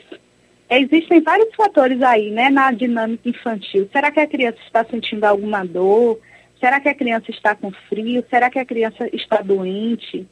Existem 0.70 1.20
vários 1.20 1.54
fatores 1.54 2.00
aí, 2.02 2.30
né, 2.30 2.50
na 2.50 2.70
dinâmica 2.70 3.28
infantil. 3.28 3.88
Será 3.92 4.10
que 4.10 4.20
a 4.20 4.26
criança 4.26 4.58
está 4.66 4.84
sentindo 4.84 5.24
alguma 5.24 5.64
dor? 5.64 6.20
Será 6.60 6.80
que 6.80 6.88
a 6.88 6.94
criança 6.94 7.30
está 7.30 7.54
com 7.54 7.70
frio? 7.88 8.24
Será 8.28 8.50
que 8.50 8.58
a 8.58 8.64
criança 8.64 9.08
está 9.12 9.40
doente? 9.40 10.26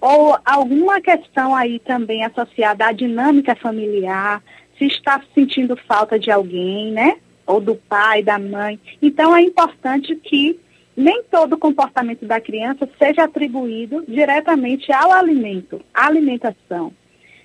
Ou 0.00 0.36
alguma 0.44 1.00
questão 1.00 1.54
aí 1.54 1.78
também 1.80 2.24
associada 2.24 2.86
à 2.86 2.92
dinâmica 2.92 3.54
familiar, 3.56 4.42
se 4.76 4.86
está 4.86 5.20
sentindo 5.34 5.76
falta 5.76 6.18
de 6.18 6.30
alguém, 6.30 6.92
né? 6.92 7.16
Ou 7.46 7.60
do 7.60 7.74
pai, 7.74 8.22
da 8.22 8.38
mãe. 8.38 8.78
Então 9.02 9.36
é 9.36 9.42
importante 9.42 10.14
que 10.16 10.58
nem 10.96 11.22
todo 11.30 11.56
comportamento 11.56 12.26
da 12.26 12.40
criança 12.40 12.88
seja 12.98 13.24
atribuído 13.24 14.04
diretamente 14.08 14.92
ao 14.92 15.12
alimento, 15.12 15.80
à 15.94 16.06
alimentação, 16.06 16.92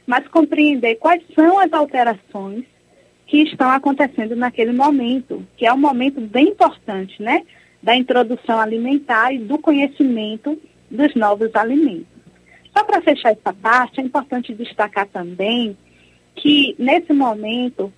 mas 0.07 0.27
compreender 0.27 0.95
quais 0.95 1.21
são 1.35 1.59
as 1.59 1.71
alterações 1.71 2.65
que 3.27 3.43
estão 3.43 3.69
acontecendo 3.69 4.35
naquele 4.35 4.73
momento, 4.73 5.45
que 5.55 5.65
é 5.65 5.73
um 5.73 5.77
momento 5.77 6.19
bem 6.19 6.49
importante, 6.49 7.21
né? 7.21 7.43
Da 7.83 7.93
introdução 7.95 8.59
alimentar 8.59 9.33
e 9.33 9.39
do 9.39 9.59
conhecimento 9.59 10.57
dos 10.89 11.13
novos 11.15 11.53
alimentos. 11.53 12.07
Só 12.75 12.83
para 12.85 13.01
fechar 13.01 13.33
essa 13.33 13.53
parte, 13.53 13.99
é 13.99 14.03
importante 14.03 14.53
destacar 14.53 15.05
também 15.07 15.77
que, 16.33 16.75
nesse 16.79 17.11
momento, 17.11 17.91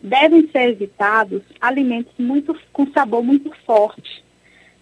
devem 0.00 0.46
ser 0.50 0.68
evitados 0.68 1.42
alimentos 1.58 2.12
muito, 2.18 2.54
com 2.70 2.86
sabor 2.92 3.24
muito 3.24 3.50
forte. 3.64 4.22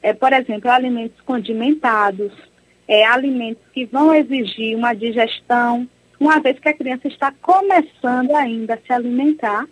É, 0.03 0.13
por 0.13 0.33
exemplo, 0.33 0.69
alimentos 0.69 1.21
condimentados, 1.21 2.33
é, 2.89 3.07
alimentos 3.07 3.63
que 3.73 3.87
vão 3.87 4.13
exigir 4.13 4.77
uma 4.77 4.93
digestão, 4.93 5.89
uma 6.19 6.41
vez 6.41 6.59
que 6.59 6.69
a 6.69 6.75
criança 6.75 7.07
está 7.07 7.33
começando 7.41 8.35
ainda 8.35 8.75
a 8.75 8.79
se 8.79 8.93
alimentar 8.93 9.67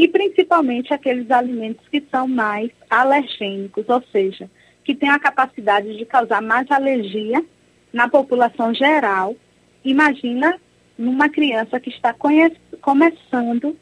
e 0.00 0.08
principalmente 0.08 0.94
aqueles 0.94 1.30
alimentos 1.30 1.86
que 1.88 2.02
são 2.10 2.26
mais 2.26 2.70
alergênicos, 2.88 3.86
ou 3.86 4.02
seja, 4.10 4.50
que 4.82 4.94
têm 4.94 5.10
a 5.10 5.18
capacidade 5.18 5.94
de 5.94 6.06
causar 6.06 6.40
mais 6.40 6.70
alergia 6.70 7.44
na 7.92 8.08
população 8.08 8.72
geral. 8.72 9.36
Imagina 9.84 10.58
numa 10.96 11.28
criança 11.28 11.78
que 11.78 11.90
está 11.90 12.14
começando 12.14 13.76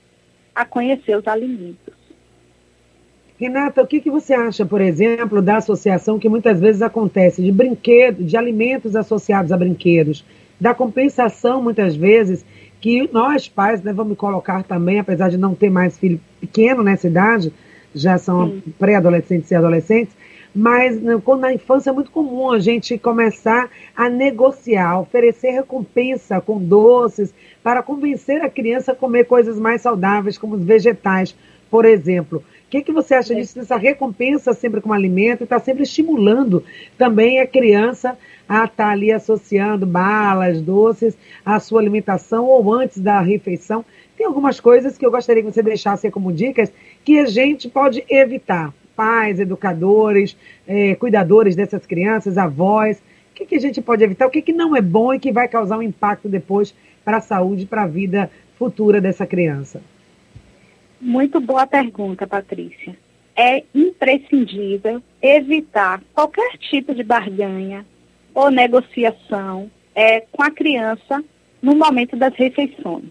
a 0.53 0.65
conhecer 0.65 1.17
os 1.17 1.29
alimentos. 1.29 1.95
Renata, 3.39 3.81
o 3.81 3.87
que, 3.87 4.01
que 4.01 4.11
você 4.11 4.35
acha, 4.35 4.67
por 4.67 4.81
exemplo, 4.81 5.41
da 5.41 5.59
associação 5.59 6.19
que 6.19 6.29
muitas 6.29 6.59
vezes 6.59 6.83
acontece 6.83 7.41
de 7.41 7.53
brinquedos, 7.53 8.29
de 8.29 8.37
alimentos 8.37 8.97
associados 8.97 9.53
a 9.53 9.57
brinquedos, 9.57 10.25
da 10.61 10.75
compensação, 10.75 11.63
muitas 11.63 11.95
vezes, 11.95 12.45
que 12.81 13.09
nós 13.13 13.49
pais 13.49 13.83
né, 13.83 13.93
vamos 13.93 14.17
colocar 14.17 14.63
também, 14.63 14.99
apesar 14.99 15.29
de 15.29 15.37
não 15.37 15.55
ter 15.55 15.71
mais 15.71 15.99
filho 15.99 16.21
pequeno 16.41 16.83
nessa 16.83 17.07
idade, 17.07 17.53
já 17.95 18.19
são 18.19 18.61
pré-adolescentes 18.79 19.51
e 19.51 19.55
adolescentes, 19.55 20.15
mas 20.55 21.01
né, 21.01 21.21
quando 21.25 21.41
na 21.41 21.53
infância 21.53 21.91
é 21.91 21.93
muito 21.93 22.11
comum 22.11 22.51
a 22.51 22.59
gente 22.59 22.99
começar 22.99 23.69
a 23.97 24.09
negociar, 24.09 25.01
oferecer 25.01 25.51
recompensa 25.51 26.41
com 26.41 26.59
doces 26.59 27.33
para 27.63 27.83
convencer 27.83 28.43
a 28.43 28.51
criança 28.51 28.93
a 28.93 28.97
comer 28.97 29.25
coisas 29.25 29.59
mais 29.59 29.83
saudáveis, 29.83 30.39
como 30.39 30.55
os 30.55 30.65
vegetais, 30.65 31.37
por 31.71 31.85
exemplo. 31.85 32.43
O 32.69 32.71
que, 32.71 32.83
que 32.83 32.93
você 32.93 33.15
acha 33.15 33.35
disso, 33.35 33.59
dessa 33.59 33.79
recompensa 33.79 34.53
sempre 34.53 34.83
com 34.83 34.93
alimento 34.93 35.43
está 35.43 35.59
sempre 35.59 35.85
estimulando 35.85 36.63
também 36.99 37.41
a 37.41 37.47
criança 37.47 38.11
a 38.47 38.65
estar 38.65 38.69
tá 38.69 38.89
ali 38.91 39.11
associando 39.11 39.87
balas, 39.87 40.61
doces 40.61 41.17
à 41.47 41.59
sua 41.61 41.81
alimentação 41.81 42.45
ou 42.45 42.71
antes 42.75 42.99
da 42.99 43.23
refeição. 43.23 43.83
Tem 44.19 44.27
algumas 44.27 44.61
coisas 44.61 44.99
que 44.99 45.07
eu 45.07 45.11
gostaria 45.11 45.43
que 45.43 45.51
você 45.51 45.63
deixasse 45.63 46.11
como 46.11 46.31
dicas 46.31 46.71
que 47.03 47.19
a 47.19 47.25
gente 47.25 47.71
pode 47.71 48.05
evitar. 48.07 48.71
Pais, 48.95 49.41
educadores, 49.41 50.37
eh, 50.67 50.95
cuidadores 50.97 51.57
dessas 51.57 51.87
crianças, 51.87 52.37
avós. 52.37 52.99
O 52.99 53.35
que, 53.35 53.47
que 53.47 53.55
a 53.55 53.61
gente 53.61 53.81
pode 53.81 54.05
evitar? 54.05 54.27
O 54.27 54.31
que, 54.31 54.43
que 54.43 54.53
não 54.53 54.77
é 54.77 54.83
bom 54.83 55.15
e 55.15 55.19
que 55.19 55.33
vai 55.33 55.49
causar 55.49 55.79
um 55.79 55.83
impacto 55.83 56.29
depois 56.29 56.75
para 57.03 57.17
a 57.17 57.23
saúde, 57.23 57.65
para 57.65 57.85
a 57.85 57.87
vida 57.87 58.31
futura 58.59 59.01
dessa 59.01 59.27
criança? 59.27 59.81
Muito 61.01 61.41
boa 61.41 61.67
pergunta, 61.67 62.27
Patrícia. 62.27 62.97
É 63.37 63.63
imprescindível 63.75 65.01
evitar 65.23 66.03
qualquer 66.13 66.59
tipo 66.59 66.95
de 66.95 67.05
barganha, 67.05 67.87
ou 68.35 68.51
negociação 68.51 69.71
é, 69.95 70.21
com 70.21 70.43
a 70.43 70.51
criança 70.51 71.25
no 71.61 71.75
momento 71.75 72.17
das 72.17 72.35
refeições. 72.35 73.11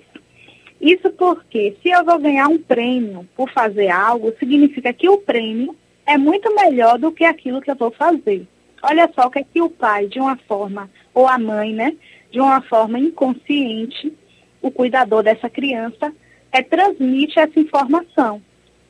Isso 0.80 1.10
porque, 1.12 1.76
se 1.82 1.90
eu 1.90 2.06
vou 2.06 2.20
ganhar 2.20 2.48
um 2.48 2.58
prêmio 2.58 3.28
por 3.36 3.50
fazer 3.52 3.90
algo, 3.90 4.34
significa 4.40 4.94
que 4.94 5.10
o 5.10 5.18
prêmio 5.18 5.76
é 6.06 6.18
muito 6.18 6.54
melhor 6.56 6.98
do 6.98 7.12
que 7.12 7.26
aquilo 7.26 7.62
que 7.62 7.70
eu 7.70 7.76
vou 7.76 7.92
fazer. 7.92 8.48
Olha 8.82 9.10
só 9.14 9.28
o 9.28 9.32
que 9.32 9.40
é 9.40 9.44
que 9.44 9.62
o 9.62 9.70
pai, 9.70 10.08
de 10.08 10.20
uma 10.20 10.38
forma, 10.48 10.90
ou 11.14 11.28
a 11.28 11.38
mãe, 11.38 11.74
né, 11.74 11.96
de 12.32 12.40
uma 12.40 12.62
forma 12.62 13.00
inconsciente, 13.00 14.14
o 14.62 14.72
cuidador 14.72 15.24
dessa 15.24 15.50
criança, 15.50 16.14
é, 16.52 16.62
transmite 16.62 17.40
essa 17.40 17.60
informação. 17.60 18.42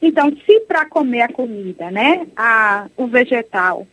Então, 0.01 0.31
se 0.45 0.59
para 0.61 0.85
comer 0.85 1.21
a 1.21 1.33
comida, 1.33 1.89
né, 1.89 2.27
a, 2.35 2.87
o 2.95 3.07
vegetal, 3.07 3.87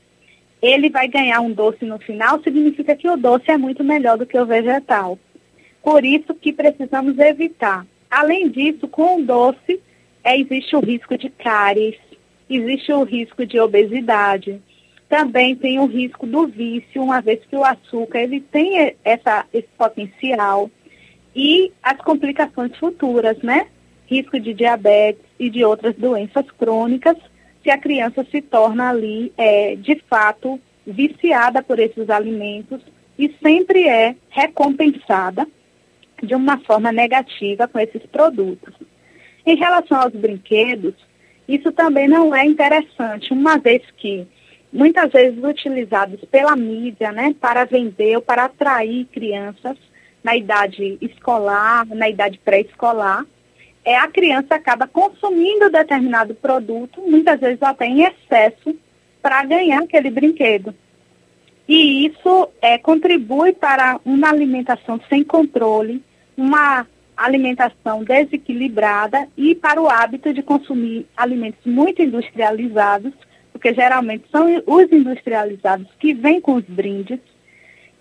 ele 0.61 0.91
vai 0.91 1.09
ganhar 1.09 1.41
um 1.41 1.53
doce 1.53 1.85
no 1.85 1.99
final, 1.99 2.43
significa 2.43 2.97
que 2.97 3.09
o 3.09 3.17
doce 3.17 3.51
é 3.51 3.57
muito 3.57 3.83
melhor 3.83 4.17
do 4.17 4.27
que 4.27 4.39
o 4.39 4.47
vegetal. 4.47 5.19
Por 5.83 6.05
isso 6.05 6.35
que 6.35 6.53
precisamos 6.53 7.19
evitar. 7.19 7.87
Além 8.11 8.49
disso, 8.49 8.89
com 8.89 9.21
o 9.21 9.25
doce, 9.25 9.81
é, 10.23 10.39
existe 10.39 10.75
o 10.75 10.81
risco 10.81 11.19
de 11.19 11.29
cáries, 11.29 11.97
existe 12.49 12.93
o 12.93 13.03
risco 13.03 13.45
de 13.45 13.59
obesidade, 13.59 14.61
também 15.09 15.55
tem 15.55 15.79
o 15.79 15.87
risco 15.87 16.27
do 16.27 16.47
vício, 16.47 17.03
uma 17.03 17.21
vez 17.21 17.41
que 17.45 17.57
o 17.57 17.65
açúcar 17.65 18.21
ele 18.21 18.41
tem 18.41 18.97
essa, 19.05 19.47
esse 19.53 19.69
potencial, 19.77 20.71
e 21.35 21.73
as 21.83 21.99
complicações 21.99 22.77
futuras, 22.77 23.37
né? 23.43 23.67
Risco 24.07 24.39
de 24.39 24.55
diabetes 24.55 25.25
e 25.39 25.51
de 25.51 25.65
outras 25.65 25.95
doenças 25.97 26.45
crônicas, 26.53 27.17
se 27.63 27.71
a 27.71 27.79
criança 27.79 28.25
se 28.31 28.41
torna 28.43 28.91
ali, 28.91 29.33
é, 29.37 29.75
de 29.77 29.97
fato, 30.09 30.61
viciada 30.87 31.63
por 31.63 31.79
esses 31.79 32.09
alimentos 32.11 32.81
e 33.19 33.35
sempre 33.43 33.89
é 33.89 34.15
recompensada 34.29 35.47
de 36.23 36.35
uma 36.35 36.59
forma 36.59 36.93
negativa 36.93 37.67
com 37.67 37.79
esses 37.79 38.03
produtos. 38.07 38.75
Em 39.47 39.57
relação 39.57 40.01
aos 40.01 40.13
brinquedos, 40.13 40.95
isso 41.49 41.73
também 41.73 42.09
não 42.09 42.35
é 42.35 42.45
interessante, 42.45 43.33
uma 43.33 43.59
vez 43.59 43.83
que 43.97 44.27
muitas 44.73 45.13
vezes 45.13 45.43
utilizados 45.43 46.21
pela 46.31 46.57
mídia, 46.57 47.13
né, 47.13 47.35
para 47.41 47.65
vender 47.65 48.17
ou 48.17 48.23
para 48.23 48.45
atrair 48.45 49.07
crianças 49.07 49.77
na 50.25 50.35
idade 50.35 50.97
escolar, 51.03 51.87
na 51.87 52.09
idade 52.09 52.41
pré-escolar, 52.43 53.27
é 53.85 53.97
a 53.99 54.09
criança 54.09 54.55
acaba 54.55 54.89
consumindo 54.89 55.71
determinado 55.71 56.35
produto, 56.35 57.03
muitas 57.03 57.39
vezes 57.39 57.63
até 57.63 57.85
em 57.85 58.03
excesso, 58.03 58.75
para 59.21 59.45
ganhar 59.45 59.83
aquele 59.83 60.11
brinquedo. 60.11 60.75
E 61.69 62.07
isso 62.07 62.49
é, 62.63 62.79
contribui 62.79 63.53
para 63.53 64.01
uma 64.05 64.31
alimentação 64.31 64.99
sem 65.09 65.23
controle, 65.23 66.03
uma 66.37 66.87
alimentação 67.17 68.03
desequilibrada 68.03 69.29
e 69.37 69.55
para 69.55 69.81
o 69.81 69.89
hábito 69.89 70.33
de 70.33 70.43
consumir 70.43 71.07
alimentos 71.17 71.65
muito 71.65 72.03
industrializados, 72.03 73.13
porque 73.53 73.73
geralmente 73.73 74.25
são 74.31 74.47
os 74.67 74.91
industrializados 74.91 75.87
que 75.99 76.13
vêm 76.13 76.41
com 76.41 76.55
os 76.55 76.65
brindes, 76.65 77.21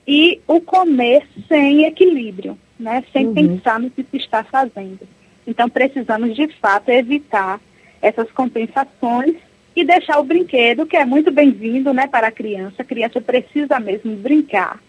e 0.07 0.41
o 0.48 0.60
comer 0.60 1.27
sem 1.48 1.86
equilíbrio, 1.86 2.57
né? 2.79 3.03
sem 3.12 3.27
uhum. 3.27 3.33
pensar 3.33 3.79
no 3.79 3.89
que 3.89 4.03
se 4.03 4.17
está 4.17 4.43
fazendo. 4.43 5.07
Então 5.45 5.69
precisamos 5.69 6.36
de 6.36 6.48
fato 6.60 6.89
evitar 6.89 7.60
essas 8.01 8.29
compensações 8.31 9.36
e 9.75 9.83
deixar 9.83 10.19
o 10.19 10.24
brinquedo, 10.24 10.86
que 10.86 10.98
é 10.98 11.05
muito 11.05 11.31
bem-vindo 11.31 11.93
né, 11.93 12.07
para 12.07 12.27
a 12.27 12.31
criança. 12.31 12.81
A 12.81 12.86
criança 12.86 13.19
precisa 13.19 13.79
mesmo 13.79 14.15
brincar 14.15 14.79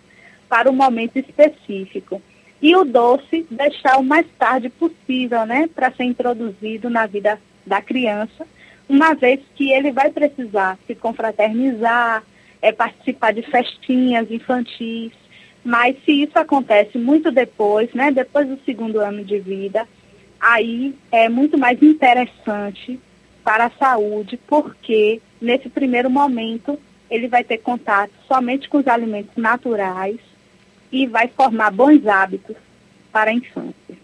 para 0.48 0.70
o 0.70 0.74
momento 0.74 1.16
específico. 1.16 2.20
E 2.60 2.74
o 2.76 2.84
doce 2.84 3.46
deixar 3.50 3.98
o 3.98 4.04
mais 4.04 4.26
tarde 4.38 4.68
possível, 4.68 5.46
né, 5.46 5.68
para 5.74 5.92
ser 5.92 6.04
introduzido 6.04 6.90
na 6.90 7.06
vida 7.06 7.40
da 7.66 7.80
criança, 7.80 8.46
uma 8.88 9.14
vez 9.14 9.40
que 9.54 9.72
ele 9.72 9.90
vai 9.90 10.10
precisar 10.10 10.78
se 10.86 10.94
confraternizar, 10.94 12.22
é, 12.64 12.72
participar 12.72 13.34
de 13.34 13.42
festinhas 13.42 14.30
infantis. 14.30 15.12
Mas 15.62 15.96
se 16.04 16.22
isso 16.22 16.38
acontece 16.38 16.96
muito 16.96 17.30
depois, 17.30 17.92
né, 17.92 18.10
depois 18.10 18.48
do 18.48 18.58
segundo 18.64 19.00
ano 19.00 19.22
de 19.22 19.38
vida, 19.38 19.86
aí 20.40 20.94
é 21.12 21.28
muito 21.28 21.58
mais 21.58 21.82
interessante 21.82 22.98
para 23.44 23.66
a 23.66 23.70
saúde, 23.70 24.38
porque 24.46 25.20
nesse 25.40 25.68
primeiro 25.68 26.08
momento 26.08 26.78
ele 27.10 27.28
vai 27.28 27.44
ter 27.44 27.58
contato 27.58 28.12
somente 28.26 28.66
com 28.68 28.78
os 28.78 28.88
alimentos 28.88 29.36
naturais 29.36 30.18
e 30.90 31.06
vai 31.06 31.28
formar 31.28 31.70
bons 31.70 32.06
hábitos 32.06 32.56
para 33.12 33.30
a 33.30 33.34
infância. 33.34 34.03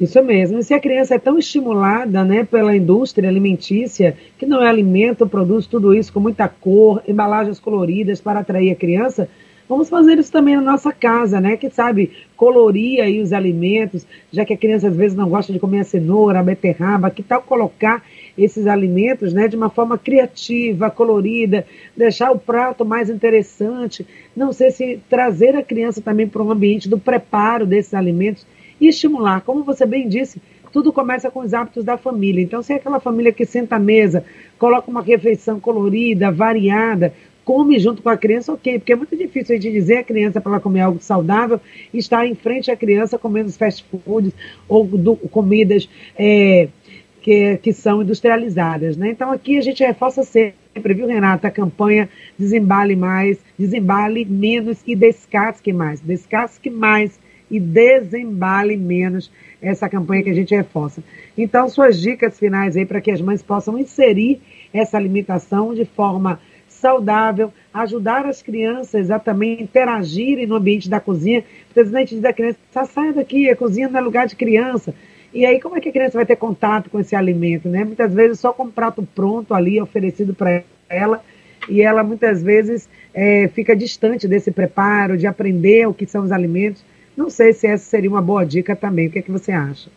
Isso 0.00 0.22
mesmo. 0.22 0.58
E 0.58 0.62
se 0.64 0.72
a 0.72 0.80
criança 0.80 1.16
é 1.16 1.18
tão 1.18 1.38
estimulada 1.38 2.24
né, 2.24 2.44
pela 2.44 2.76
indústria 2.76 3.28
alimentícia, 3.28 4.16
que 4.38 4.46
não 4.46 4.62
é 4.62 4.68
alimento, 4.68 5.26
produz 5.26 5.66
tudo 5.66 5.92
isso 5.92 6.12
com 6.12 6.20
muita 6.20 6.48
cor, 6.48 7.02
embalagens 7.06 7.58
coloridas 7.58 8.20
para 8.20 8.38
atrair 8.38 8.70
a 8.70 8.76
criança, 8.76 9.28
vamos 9.68 9.88
fazer 9.88 10.16
isso 10.16 10.30
também 10.30 10.54
na 10.54 10.62
nossa 10.62 10.92
casa, 10.92 11.40
né? 11.40 11.56
Que 11.56 11.68
sabe, 11.68 12.12
colorir 12.36 13.02
aí 13.02 13.20
os 13.20 13.32
alimentos, 13.32 14.06
já 14.32 14.44
que 14.44 14.54
a 14.54 14.56
criança 14.56 14.86
às 14.86 14.96
vezes 14.96 15.16
não 15.16 15.28
gosta 15.28 15.52
de 15.52 15.58
comer 15.58 15.80
a 15.80 15.84
cenoura, 15.84 16.38
a 16.38 16.44
beterraba, 16.44 17.10
que 17.10 17.22
tal 17.22 17.42
colocar 17.42 18.04
esses 18.36 18.68
alimentos 18.68 19.32
né, 19.32 19.48
de 19.48 19.56
uma 19.56 19.68
forma 19.68 19.98
criativa, 19.98 20.92
colorida, 20.92 21.66
deixar 21.96 22.30
o 22.30 22.38
prato 22.38 22.84
mais 22.84 23.10
interessante. 23.10 24.06
Não 24.34 24.52
sei 24.52 24.70
se 24.70 25.00
trazer 25.10 25.56
a 25.56 25.62
criança 25.62 26.00
também 26.00 26.28
para 26.28 26.42
um 26.42 26.52
ambiente 26.52 26.88
do 26.88 27.00
preparo 27.00 27.66
desses 27.66 27.94
alimentos 27.94 28.46
e 28.80 28.88
estimular. 28.88 29.40
Como 29.42 29.64
você 29.64 29.86
bem 29.86 30.08
disse, 30.08 30.40
tudo 30.72 30.92
começa 30.92 31.30
com 31.30 31.40
os 31.40 31.54
hábitos 31.54 31.84
da 31.84 31.96
família. 31.96 32.42
Então, 32.42 32.62
se 32.62 32.72
é 32.72 32.76
aquela 32.76 33.00
família 33.00 33.32
que 33.32 33.44
senta 33.44 33.76
à 33.76 33.78
mesa, 33.78 34.24
coloca 34.58 34.90
uma 34.90 35.02
refeição 35.02 35.58
colorida, 35.58 36.30
variada, 36.30 37.12
come 37.44 37.78
junto 37.78 38.02
com 38.02 38.10
a 38.10 38.16
criança, 38.16 38.52
ok, 38.52 38.78
porque 38.78 38.92
é 38.92 38.96
muito 38.96 39.16
difícil 39.16 39.56
a 39.56 39.58
gente 39.58 39.72
dizer 39.72 39.96
à 39.96 40.04
criança 40.04 40.38
para 40.38 40.52
ela 40.52 40.60
comer 40.60 40.82
algo 40.82 41.00
saudável 41.00 41.58
e 41.94 41.96
estar 41.96 42.26
em 42.26 42.34
frente 42.34 42.70
à 42.70 42.76
criança 42.76 43.18
comendo 43.18 43.50
fast 43.50 43.86
foods 44.04 44.34
ou 44.68 44.84
do, 44.84 45.16
comidas 45.16 45.88
é, 46.14 46.68
que, 47.22 47.56
que 47.56 47.72
são 47.72 48.02
industrializadas. 48.02 48.98
Né? 48.98 49.10
Então 49.12 49.32
aqui 49.32 49.56
a 49.56 49.62
gente 49.62 49.82
reforça 49.82 50.22
sempre, 50.22 50.92
viu, 50.92 51.06
Renata, 51.06 51.48
a 51.48 51.50
campanha 51.50 52.10
Desembale 52.38 52.94
Mais, 52.94 53.38
Desembale 53.58 54.26
Menos 54.26 54.82
e 54.86 54.94
Descasque 54.94 55.72
Mais. 55.72 56.02
Descasque 56.02 56.68
Mais 56.68 57.18
e 57.50 57.58
desembale 57.58 58.76
menos 58.76 59.30
essa 59.60 59.88
campanha 59.88 60.22
que 60.22 60.30
a 60.30 60.34
gente 60.34 60.54
reforça. 60.54 61.02
Então, 61.36 61.68
suas 61.68 62.00
dicas 62.00 62.38
finais 62.38 62.76
aí 62.76 62.86
para 62.86 63.00
que 63.00 63.10
as 63.10 63.20
mães 63.20 63.42
possam 63.42 63.78
inserir 63.78 64.40
essa 64.72 64.96
alimentação 64.96 65.74
de 65.74 65.84
forma 65.84 66.40
saudável, 66.68 67.52
ajudar 67.74 68.24
as 68.26 68.40
crianças 68.40 69.10
a 69.10 69.18
também 69.18 69.60
interagirem 69.60 70.46
no 70.46 70.54
ambiente 70.54 70.88
da 70.88 71.00
cozinha. 71.00 71.44
Às 71.70 71.74
vezes 71.74 71.94
a 71.94 71.98
gente 71.98 72.14
diz 72.14 72.24
à 72.24 72.32
criança, 72.32 72.58
saia 72.86 73.12
daqui, 73.12 73.50
a 73.50 73.56
cozinha 73.56 73.88
não 73.88 73.98
é 73.98 74.02
lugar 74.02 74.26
de 74.26 74.36
criança. 74.36 74.94
E 75.32 75.44
aí, 75.44 75.60
como 75.60 75.76
é 75.76 75.80
que 75.80 75.88
a 75.88 75.92
criança 75.92 76.16
vai 76.16 76.24
ter 76.24 76.36
contato 76.36 76.88
com 76.88 76.98
esse 76.98 77.14
alimento, 77.14 77.68
né? 77.68 77.84
Muitas 77.84 78.14
vezes 78.14 78.40
só 78.40 78.52
com 78.52 78.64
um 78.64 78.70
prato 78.70 79.06
pronto 79.14 79.52
ali, 79.52 79.80
oferecido 79.80 80.34
para 80.34 80.62
ela, 80.88 81.22
e 81.68 81.82
ela 81.82 82.02
muitas 82.02 82.42
vezes 82.42 82.88
é, 83.12 83.48
fica 83.48 83.76
distante 83.76 84.26
desse 84.26 84.50
preparo, 84.50 85.18
de 85.18 85.26
aprender 85.26 85.86
o 85.86 85.92
que 85.92 86.06
são 86.06 86.24
os 86.24 86.32
alimentos. 86.32 86.82
Não 87.18 87.28
sei 87.28 87.52
se 87.52 87.66
essa 87.66 87.84
seria 87.84 88.08
uma 88.08 88.22
boa 88.22 88.46
dica 88.46 88.76
também. 88.76 89.08
O 89.08 89.10
que, 89.10 89.18
é 89.18 89.22
que 89.22 89.32
você 89.32 89.50
acha? 89.50 89.90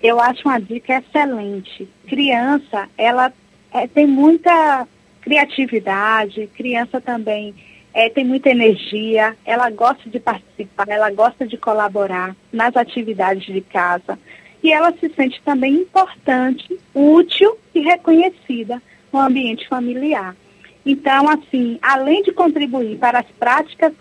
Eu 0.00 0.20
acho 0.20 0.48
uma 0.48 0.60
dica 0.60 0.98
excelente. 0.98 1.88
Criança, 2.06 2.88
ela 2.96 3.32
é, 3.74 3.88
tem 3.88 4.06
muita 4.06 4.86
criatividade, 5.20 6.48
criança 6.54 7.00
também 7.00 7.52
é, 7.92 8.08
tem 8.08 8.24
muita 8.24 8.50
energia, 8.50 9.34
ela 9.44 9.68
gosta 9.68 10.08
de 10.08 10.20
participar, 10.20 10.86
ela 10.88 11.10
gosta 11.10 11.44
de 11.44 11.56
colaborar 11.56 12.36
nas 12.52 12.76
atividades 12.76 13.44
de 13.44 13.60
casa 13.60 14.16
e 14.62 14.72
ela 14.72 14.92
se 14.92 15.08
sente 15.08 15.42
também 15.44 15.74
importante, 15.74 16.78
útil 16.94 17.58
e 17.74 17.80
reconhecida 17.80 18.80
no 19.12 19.18
ambiente 19.18 19.66
familiar. 19.66 20.36
Então, 20.84 21.28
assim, 21.28 21.80
além 21.82 22.22
de 22.22 22.32
contribuir 22.32 22.96
para 22.96 23.18
as 23.18 23.26
práticas 23.40 23.92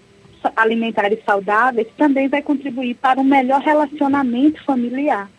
alimentares 0.55 1.19
saudáveis, 1.25 1.87
também 1.97 2.27
vai 2.27 2.41
contribuir 2.41 2.95
para 2.95 3.19
um 3.19 3.23
melhor 3.23 3.61
relacionamento 3.61 4.63
familiar. 4.63 5.29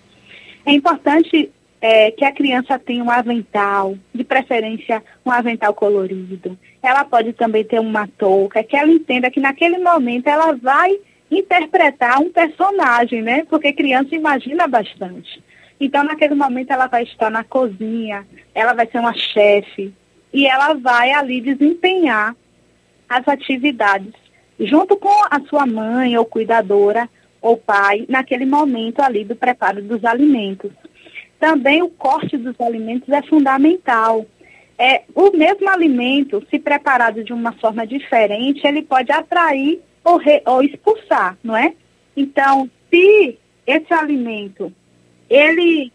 É 0.65 0.73
importante 0.73 1.51
é, 1.81 2.11
que 2.11 2.25
a 2.25 2.33
criança 2.33 2.79
tenha 2.79 3.03
um 3.03 3.11
avental, 3.11 3.97
de 4.15 4.25
preferência 4.25 5.03
um 5.25 5.31
avental 5.31 5.75
colorido. 5.75 6.59
Ela 6.83 7.05
pode 7.05 7.33
também 7.33 7.65
ter 7.65 7.81
uma 7.81 8.07
touca, 8.07 8.63
que 8.63 8.77
ela 8.77 8.91
entenda 8.91 9.31
que 9.31 9.41
naquele 9.41 9.79
momento 9.79 10.27
ela 10.27 10.53
vai 10.53 10.97
interpretar 11.31 12.21
um 12.21 12.31
personagem, 12.31 13.23
né? 13.23 13.45
Porque 13.49 13.73
criança 13.73 14.15
imagina 14.15 14.67
bastante. 14.67 15.43
Então, 15.81 16.03
naquele 16.03 16.35
momento, 16.35 16.71
ela 16.71 16.87
vai 16.87 17.03
estar 17.03 17.31
na 17.31 17.45
cozinha, 17.45 18.27
ela 18.55 18.73
vai 18.73 18.87
ser 18.87 18.99
uma 18.99 19.15
chefe 19.15 19.93
e 20.33 20.47
ela 20.47 20.75
vai 20.75 21.13
ali 21.13 21.41
desempenhar 21.41 22.35
as 23.09 23.27
atividades 23.29 24.13
junto 24.61 24.97
com 24.97 25.25
a 25.31 25.41
sua 25.49 25.67
mãe 25.67 26.17
ou 26.17 26.25
cuidadora 26.25 27.09
ou 27.41 27.57
pai 27.57 28.07
naquele 28.09 28.47
momento 28.47 29.01
ali 29.01 29.25
do 29.25 29.37
preparo 29.37 29.83
dos 29.83 30.05
alimentos. 30.05 30.71
Também 31.39 31.83
o 31.83 31.89
corte 31.89 32.37
dos 32.37 32.59
alimentos 32.61 33.09
é 33.09 33.23
fundamental. 33.23 34.27
É, 34.79 35.03
o 35.15 35.31
mesmo 35.31 35.69
alimento, 35.69 36.45
se 36.51 36.59
preparado 36.59 37.25
de 37.25 37.33
uma 37.33 37.53
forma 37.53 37.87
diferente, 37.87 38.67
ele 38.67 38.83
pode 38.83 39.11
atrair 39.13 39.81
ou, 40.05 40.19
re, 40.19 40.43
ou 40.47 40.63
expulsar, 40.63 41.37
não 41.43 41.57
é? 41.57 41.73
Então, 42.17 42.71
se 42.91 43.39
esse 43.67 43.93
alimento, 43.93 44.73
ele... 45.29 45.93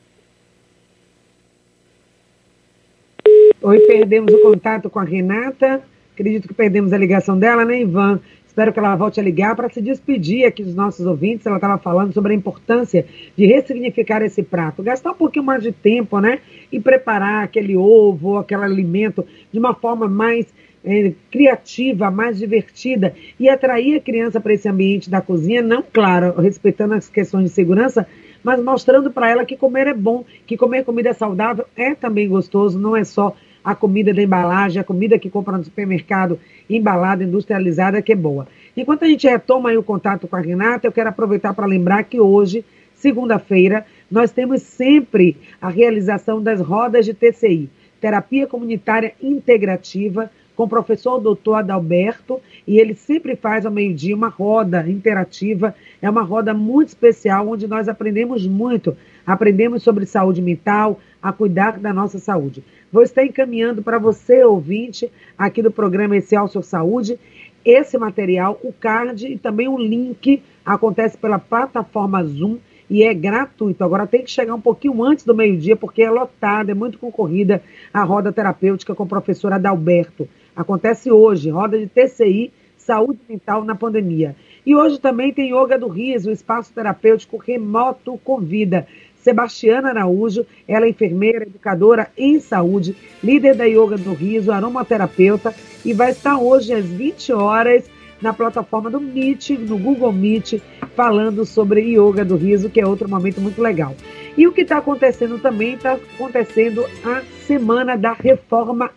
Oi, 3.62 3.80
perdemos 3.82 4.34
o 4.34 4.42
contato 4.42 4.90
com 4.90 5.00
a 5.00 5.04
Renata. 5.04 5.82
Acredito 6.14 6.48
que 6.48 6.54
perdemos 6.54 6.92
a 6.92 6.98
ligação 6.98 7.38
dela, 7.38 7.64
né, 7.64 7.82
Ivan? 7.82 8.20
Espero 8.52 8.74
que 8.74 8.80
ela 8.80 8.98
volte 8.98 9.18
a 9.18 9.24
ligar 9.24 9.56
para 9.56 9.70
se 9.70 9.82
despedir 9.82 10.46
aqui 10.46 10.62
dos 10.62 10.76
nossos 10.76 11.06
ouvintes. 11.06 11.46
Ela 11.46 11.56
estava 11.56 11.78
falando 11.78 12.12
sobre 12.12 12.34
a 12.34 12.36
importância 12.36 13.06
de 13.38 13.46
ressignificar 13.46 14.22
esse 14.22 14.44
prato, 14.44 14.84
gastar 14.84 15.12
um 15.12 15.16
pouquinho 15.16 15.46
mais 15.46 15.64
de 15.64 15.72
tempo, 15.72 16.20
né? 16.20 16.40
E 16.70 16.78
preparar 16.78 17.46
aquele 17.46 17.78
ovo, 17.78 18.38
aquele 18.38 18.66
alimento 18.66 19.26
de 19.54 19.58
uma 19.58 19.74
forma 19.74 20.06
mais 20.06 20.54
é, 20.84 21.14
criativa, 21.32 22.12
mais 22.12 22.40
divertida 22.40 23.16
e 23.40 23.48
atrair 23.48 23.96
a 23.96 24.02
criança 24.02 24.42
para 24.42 24.54
esse 24.54 24.68
ambiente 24.68 25.10
da 25.10 25.22
cozinha, 25.22 25.62
não, 25.62 25.82
claro, 25.82 26.38
respeitando 26.42 26.94
as 26.94 27.08
questões 27.08 27.46
de 27.46 27.52
segurança, 27.52 28.06
mas 28.44 28.62
mostrando 28.62 29.10
para 29.10 29.30
ela 29.30 29.46
que 29.46 29.56
comer 29.56 29.88
é 29.88 29.94
bom, 29.94 30.26
que 30.46 30.58
comer 30.58 30.84
comida 30.84 31.14
saudável 31.14 31.64
é 31.74 31.96
também 31.96 32.28
gostoso, 32.28 32.78
não 32.78 32.98
é 32.98 33.06
só 33.06 33.34
a 33.64 33.76
comida 33.76 34.14
da 34.14 34.22
embalagem, 34.22 34.80
a 34.82 34.84
comida 34.84 35.20
que 35.20 35.30
compra 35.30 35.58
no 35.58 35.64
supermercado 35.64 36.40
embalada, 36.70 37.24
industrializada, 37.24 38.02
que 38.02 38.14
é 38.14 38.16
boa. 38.16 38.48
Enquanto 38.76 39.04
a 39.04 39.08
gente 39.08 39.28
retoma 39.28 39.72
o 39.74 39.84
contato 39.84 40.28
com 40.28 40.36
a 40.36 40.40
Renata, 40.42 40.88
eu 40.88 40.92
quero 40.92 41.10
aproveitar 41.10 41.54
para 41.54 41.66
lembrar 41.66 42.04
que 42.04 42.20
hoje, 42.20 42.64
segunda-feira, 42.96 43.86
nós 44.10 44.32
temos 44.32 44.62
sempre 44.62 45.38
a 45.62 45.70
realização 45.70 46.42
das 46.42 46.62
rodas 46.62 47.06
de 47.06 47.14
TCI, 47.14 47.70
Terapia 48.00 48.48
Comunitária 48.48 49.14
Integrativa, 49.22 50.32
com 50.56 50.64
o 50.64 50.70
professor 50.70 51.20
doutor 51.20 51.56
Adalberto, 51.56 52.40
e 52.68 52.80
ele 52.80 52.94
sempre 52.94 53.36
faz 53.36 53.66
ao 53.66 53.72
meio-dia 53.72 54.16
uma 54.16 54.28
roda 54.28 54.88
interativa. 54.88 55.74
É 56.02 56.10
uma 56.10 56.22
roda 56.22 56.54
muito 56.54 56.90
especial, 56.90 57.48
onde 57.48 57.68
nós 57.68 57.88
aprendemos 57.88 58.46
muito. 58.46 58.96
Aprendemos 59.26 59.84
sobre 59.84 60.06
saúde 60.06 60.42
mental, 60.42 61.00
a 61.22 61.32
cuidar 61.32 61.80
da 61.80 61.94
nossa 61.94 62.20
saúde. 62.20 62.64
Vou 62.92 63.04
estar 63.04 63.24
encaminhando 63.24 63.82
para 63.82 64.00
você, 64.00 64.44
ouvinte, 64.44 65.12
aqui 65.38 65.62
do 65.62 65.72
programa 65.72 66.18
Essencial 66.18 66.48
Saúde, 66.64 67.20
esse 67.64 67.98
material, 67.98 68.60
o 68.64 68.74
card 68.74 69.28
e 69.28 69.38
também 69.38 69.68
o 69.68 69.78
link 69.78 70.42
acontece 70.66 71.18
pela 71.18 71.38
plataforma 71.38 72.24
Zoom 72.24 72.58
e 72.90 73.04
é 73.04 73.14
gratuito. 73.14 73.84
Agora 73.84 74.08
tem 74.08 74.24
que 74.24 74.32
chegar 74.32 74.54
um 74.56 74.62
pouquinho 74.62 75.04
antes 75.04 75.24
do 75.24 75.34
meio-dia, 75.34 75.76
porque 75.76 76.02
é 76.02 76.10
lotada, 76.10 76.72
é 76.72 76.76
muito 76.76 76.98
concorrida 76.98 77.64
a 77.94 78.04
roda 78.04 78.34
terapêutica 78.34 78.94
com 78.96 79.04
o 79.04 79.08
professor 79.08 79.54
Adalberto. 79.54 80.28
Acontece 80.56 81.12
hoje, 81.12 81.50
roda 81.50 81.80
de 81.80 81.88
TCI, 81.88 82.52
saúde 82.76 83.20
mental 83.30 83.64
na 83.64 83.76
pandemia. 83.76 84.36
E 84.66 84.76
hoje 84.76 85.00
também 85.00 85.34
tem 85.34 85.56
Yoga 85.56 85.78
do 85.78 85.88
Riso, 85.88 86.30
espaço 86.32 86.74
terapêutico 86.74 87.38
remoto 87.38 88.20
convida. 88.24 88.86
Sebastiana 89.22 89.90
Araújo, 89.90 90.46
ela 90.68 90.86
é 90.86 90.90
enfermeira, 90.90 91.44
educadora 91.44 92.10
em 92.18 92.40
saúde, 92.40 92.96
líder 93.24 93.56
da 93.56 93.66
Yoga 93.66 93.98
do 93.98 94.14
Riso, 94.14 94.52
aromaterapeuta, 94.52 95.54
e 95.86 95.94
vai 95.94 96.12
estar 96.12 96.38
hoje 96.38 96.74
às 96.74 96.86
20 96.86 97.34
horas 97.34 97.90
na 98.22 98.34
plataforma 98.34 98.90
do 98.90 99.00
Meet, 99.00 99.52
no 99.52 99.78
Google 99.78 100.14
Meet, 100.14 100.62
falando 100.96 101.46
sobre 101.46 101.82
Yoga 101.82 102.24
do 102.24 102.36
Riso, 102.36 102.70
que 102.70 102.80
é 102.80 102.86
outro 102.86 103.10
momento 103.10 103.42
muito 103.42 103.62
legal. 103.62 103.96
E 104.38 104.48
o 104.48 104.52
que 104.52 104.62
está 104.62 104.78
acontecendo 104.78 105.40
também, 105.40 105.74
está 105.74 105.94
acontecendo 105.94 106.86
a 107.04 107.22
Semana 107.46 107.98
da 107.98 108.14
Reforma 108.14 108.92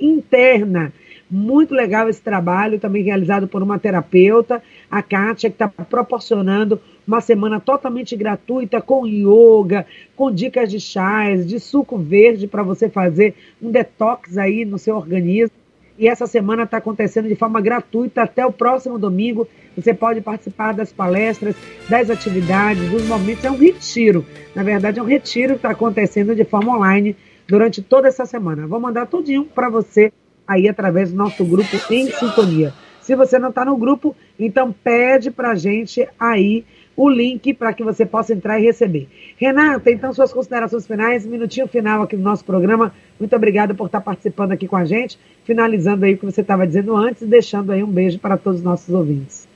Interna. 0.00 0.92
Muito 1.30 1.74
legal 1.74 2.08
esse 2.08 2.22
trabalho, 2.22 2.80
também 2.80 3.02
realizado 3.02 3.46
por 3.46 3.62
uma 3.62 3.78
terapeuta, 3.78 4.62
a 4.90 5.02
Kátia, 5.02 5.50
que 5.50 5.62
está 5.62 5.68
proporcionando 5.68 6.80
uma 7.06 7.20
semana 7.20 7.60
totalmente 7.60 8.16
gratuita 8.16 8.80
com 8.80 9.06
yoga, 9.06 9.86
com 10.16 10.32
dicas 10.32 10.70
de 10.70 10.80
chás, 10.80 11.46
de 11.46 11.60
suco 11.60 11.98
verde 11.98 12.46
para 12.46 12.62
você 12.62 12.88
fazer 12.88 13.34
um 13.60 13.70
detox 13.70 14.38
aí 14.38 14.64
no 14.64 14.78
seu 14.78 14.96
organismo. 14.96 15.56
E 15.98 16.06
essa 16.06 16.26
semana 16.26 16.62
está 16.62 16.76
acontecendo 16.76 17.28
de 17.28 17.34
forma 17.34 17.60
gratuita 17.60 18.22
até 18.22 18.46
o 18.46 18.52
próximo 18.52 18.98
domingo. 18.98 19.48
Você 19.76 19.92
pode 19.92 20.20
participar 20.20 20.72
das 20.72 20.92
palestras, 20.92 21.56
das 21.90 22.08
atividades, 22.08 22.88
dos 22.88 23.06
momentos. 23.06 23.44
É 23.44 23.50
um 23.50 23.56
retiro. 23.56 24.24
Na 24.54 24.62
verdade, 24.62 25.00
é 25.00 25.02
um 25.02 25.06
retiro 25.06 25.54
que 25.54 25.58
está 25.58 25.70
acontecendo 25.70 26.36
de 26.36 26.44
forma 26.44 26.76
online 26.76 27.16
durante 27.48 27.82
toda 27.82 28.06
essa 28.06 28.24
semana. 28.24 28.66
Vou 28.66 28.78
mandar 28.78 29.06
tudinho 29.06 29.44
para 29.44 29.68
você 29.68 30.12
aí 30.48 30.68
através 30.68 31.10
do 31.12 31.16
nosso 31.16 31.44
grupo 31.44 31.76
em 31.90 32.10
sintonia. 32.10 32.72
Se 33.02 33.14
você 33.14 33.38
não 33.38 33.50
está 33.50 33.64
no 33.64 33.76
grupo, 33.76 34.16
então 34.38 34.72
pede 34.72 35.30
para 35.30 35.50
a 35.50 35.54
gente 35.54 36.08
aí 36.18 36.64
o 36.96 37.08
link 37.08 37.54
para 37.54 37.72
que 37.72 37.84
você 37.84 38.04
possa 38.04 38.34
entrar 38.34 38.58
e 38.58 38.64
receber. 38.64 39.08
Renata, 39.36 39.88
então 39.88 40.12
suas 40.12 40.32
considerações 40.32 40.84
finais, 40.84 41.24
minutinho 41.24 41.68
final 41.68 42.02
aqui 42.02 42.16
do 42.16 42.22
nosso 42.22 42.44
programa. 42.44 42.92
Muito 43.20 43.36
obrigada 43.36 43.72
por 43.72 43.86
estar 43.86 44.00
participando 44.00 44.50
aqui 44.50 44.66
com 44.66 44.76
a 44.76 44.84
gente, 44.84 45.16
finalizando 45.44 46.04
aí 46.04 46.14
o 46.14 46.18
que 46.18 46.26
você 46.26 46.40
estava 46.40 46.66
dizendo 46.66 46.96
antes 46.96 47.22
e 47.22 47.26
deixando 47.26 47.70
aí 47.70 47.84
um 47.84 47.90
beijo 47.90 48.18
para 48.18 48.36
todos 48.36 48.58
os 48.58 48.64
nossos 48.64 48.92
ouvintes. 48.92 49.46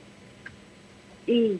Isso. 1.27 1.59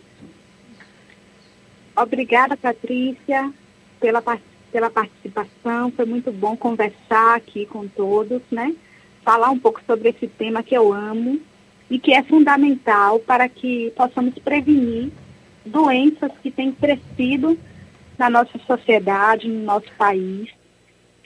Obrigada, 1.96 2.56
Patrícia, 2.56 3.52
pela, 4.00 4.24
pela 4.72 4.90
participação. 4.90 5.92
Foi 5.92 6.06
muito 6.06 6.32
bom 6.32 6.56
conversar 6.56 7.36
aqui 7.36 7.66
com 7.66 7.88
todos, 7.88 8.42
né? 8.50 8.74
Falar 9.24 9.50
um 9.50 9.60
pouco 9.60 9.82
sobre 9.86 10.10
esse 10.10 10.28
tema 10.28 10.64
que 10.64 10.76
eu 10.76 10.94
amo 10.94 11.40
e 11.90 12.00
que 12.00 12.14
é 12.14 12.24
fundamental 12.24 13.20
para 13.20 13.48
que 13.50 13.92
possamos 13.96 14.34
prevenir 14.36 15.12
doenças 15.66 16.32
que 16.42 16.52
têm 16.52 16.72
crescido 16.72 17.58
na 18.18 18.30
nossa 18.30 18.58
sociedade, 18.68 19.48
no 19.48 19.64
nosso 19.64 19.92
país, 19.98 20.50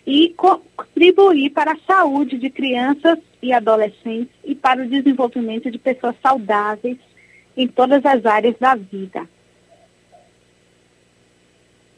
e 0.06 0.34
contribuir 0.38 1.50
para 1.50 1.74
a 1.74 1.80
saúde 1.86 2.38
de 2.38 2.50
crianças 2.50 3.20
e 3.42 3.52
adolescentes 3.52 4.34
e 4.44 4.56
para 4.56 4.84
o 4.84 4.88
desenvolvimento 4.88 5.70
de 5.70 5.78
pessoas 5.78 6.16
saudáveis 6.22 6.98
em 7.56 7.68
todas 7.68 8.06
as 8.06 8.26
áreas 8.26 8.56
da 8.60 8.76
vida. 8.76 9.28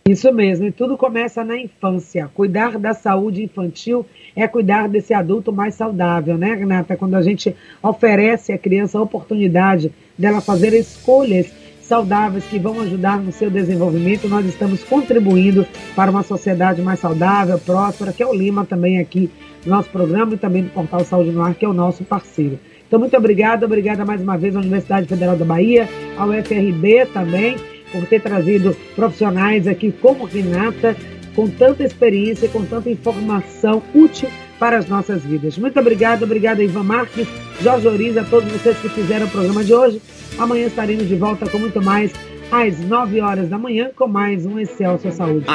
Isso 0.09 0.33
mesmo, 0.33 0.65
e 0.65 0.71
tudo 0.71 0.97
começa 0.97 1.43
na 1.43 1.55
infância. 1.55 2.27
Cuidar 2.33 2.79
da 2.79 2.95
saúde 2.95 3.43
infantil 3.43 4.03
é 4.35 4.47
cuidar 4.47 4.89
desse 4.89 5.13
adulto 5.13 5.53
mais 5.53 5.75
saudável, 5.75 6.35
né, 6.35 6.55
Renata? 6.55 6.97
Quando 6.97 7.13
a 7.13 7.21
gente 7.21 7.55
oferece 7.79 8.51
à 8.51 8.57
criança 8.57 8.97
a 8.97 9.03
oportunidade 9.03 9.91
dela 10.17 10.41
fazer 10.41 10.73
escolhas 10.73 11.53
saudáveis 11.79 12.43
que 12.45 12.57
vão 12.57 12.81
ajudar 12.81 13.19
no 13.19 13.31
seu 13.31 13.51
desenvolvimento, 13.51 14.27
nós 14.27 14.47
estamos 14.47 14.83
contribuindo 14.83 15.63
para 15.95 16.09
uma 16.09 16.23
sociedade 16.23 16.81
mais 16.81 16.99
saudável, 16.99 17.59
próspera, 17.59 18.11
que 18.11 18.23
é 18.23 18.25
o 18.25 18.33
Lima 18.33 18.65
também 18.65 18.97
aqui 18.97 19.29
do 19.63 19.69
nosso 19.69 19.91
programa 19.91 20.33
e 20.33 20.37
também 20.37 20.63
do 20.63 20.71
Portal 20.71 21.01
Saúde 21.01 21.29
no 21.29 21.43
Ar, 21.43 21.53
que 21.53 21.65
é 21.65 21.69
o 21.69 21.73
nosso 21.73 22.03
parceiro. 22.03 22.59
Então, 22.87 22.99
muito 22.99 23.15
obrigada, 23.15 23.67
obrigada 23.67 24.03
mais 24.03 24.23
uma 24.23 24.35
vez 24.35 24.55
à 24.55 24.59
Universidade 24.59 25.07
Federal 25.07 25.37
da 25.37 25.45
Bahia, 25.45 25.87
ao 26.17 26.29
FRB 26.33 27.05
também 27.13 27.55
por 27.91 28.05
ter 28.05 28.21
trazido 28.21 28.75
profissionais 28.95 29.67
aqui 29.67 29.91
como 29.91 30.25
Renata, 30.25 30.95
com 31.35 31.47
tanta 31.47 31.83
experiência, 31.83 32.49
com 32.49 32.65
tanta 32.65 32.89
informação 32.89 33.81
útil 33.93 34.29
para 34.59 34.77
as 34.77 34.87
nossas 34.87 35.23
vidas. 35.23 35.57
Muito 35.57 35.79
obrigado, 35.79 36.23
obrigada 36.23 36.61
Ivan 36.63 36.83
Marques, 36.83 37.27
Jorge 37.61 37.87
Oriz, 37.87 38.17
a 38.17 38.23
todos 38.23 38.51
vocês 38.51 38.77
que 38.77 38.89
fizeram 38.89 39.25
o 39.25 39.29
programa 39.29 39.63
de 39.63 39.73
hoje. 39.73 40.01
Amanhã 40.37 40.67
estaremos 40.67 41.07
de 41.07 41.15
volta 41.15 41.49
com 41.49 41.57
muito 41.57 41.81
mais 41.81 42.11
às 42.51 42.79
9 42.79 43.21
horas 43.21 43.49
da 43.49 43.57
manhã 43.57 43.91
com 43.95 44.07
mais 44.07 44.45
um 44.45 44.59
Excelsior 44.59 45.13
Saúde. 45.13 45.45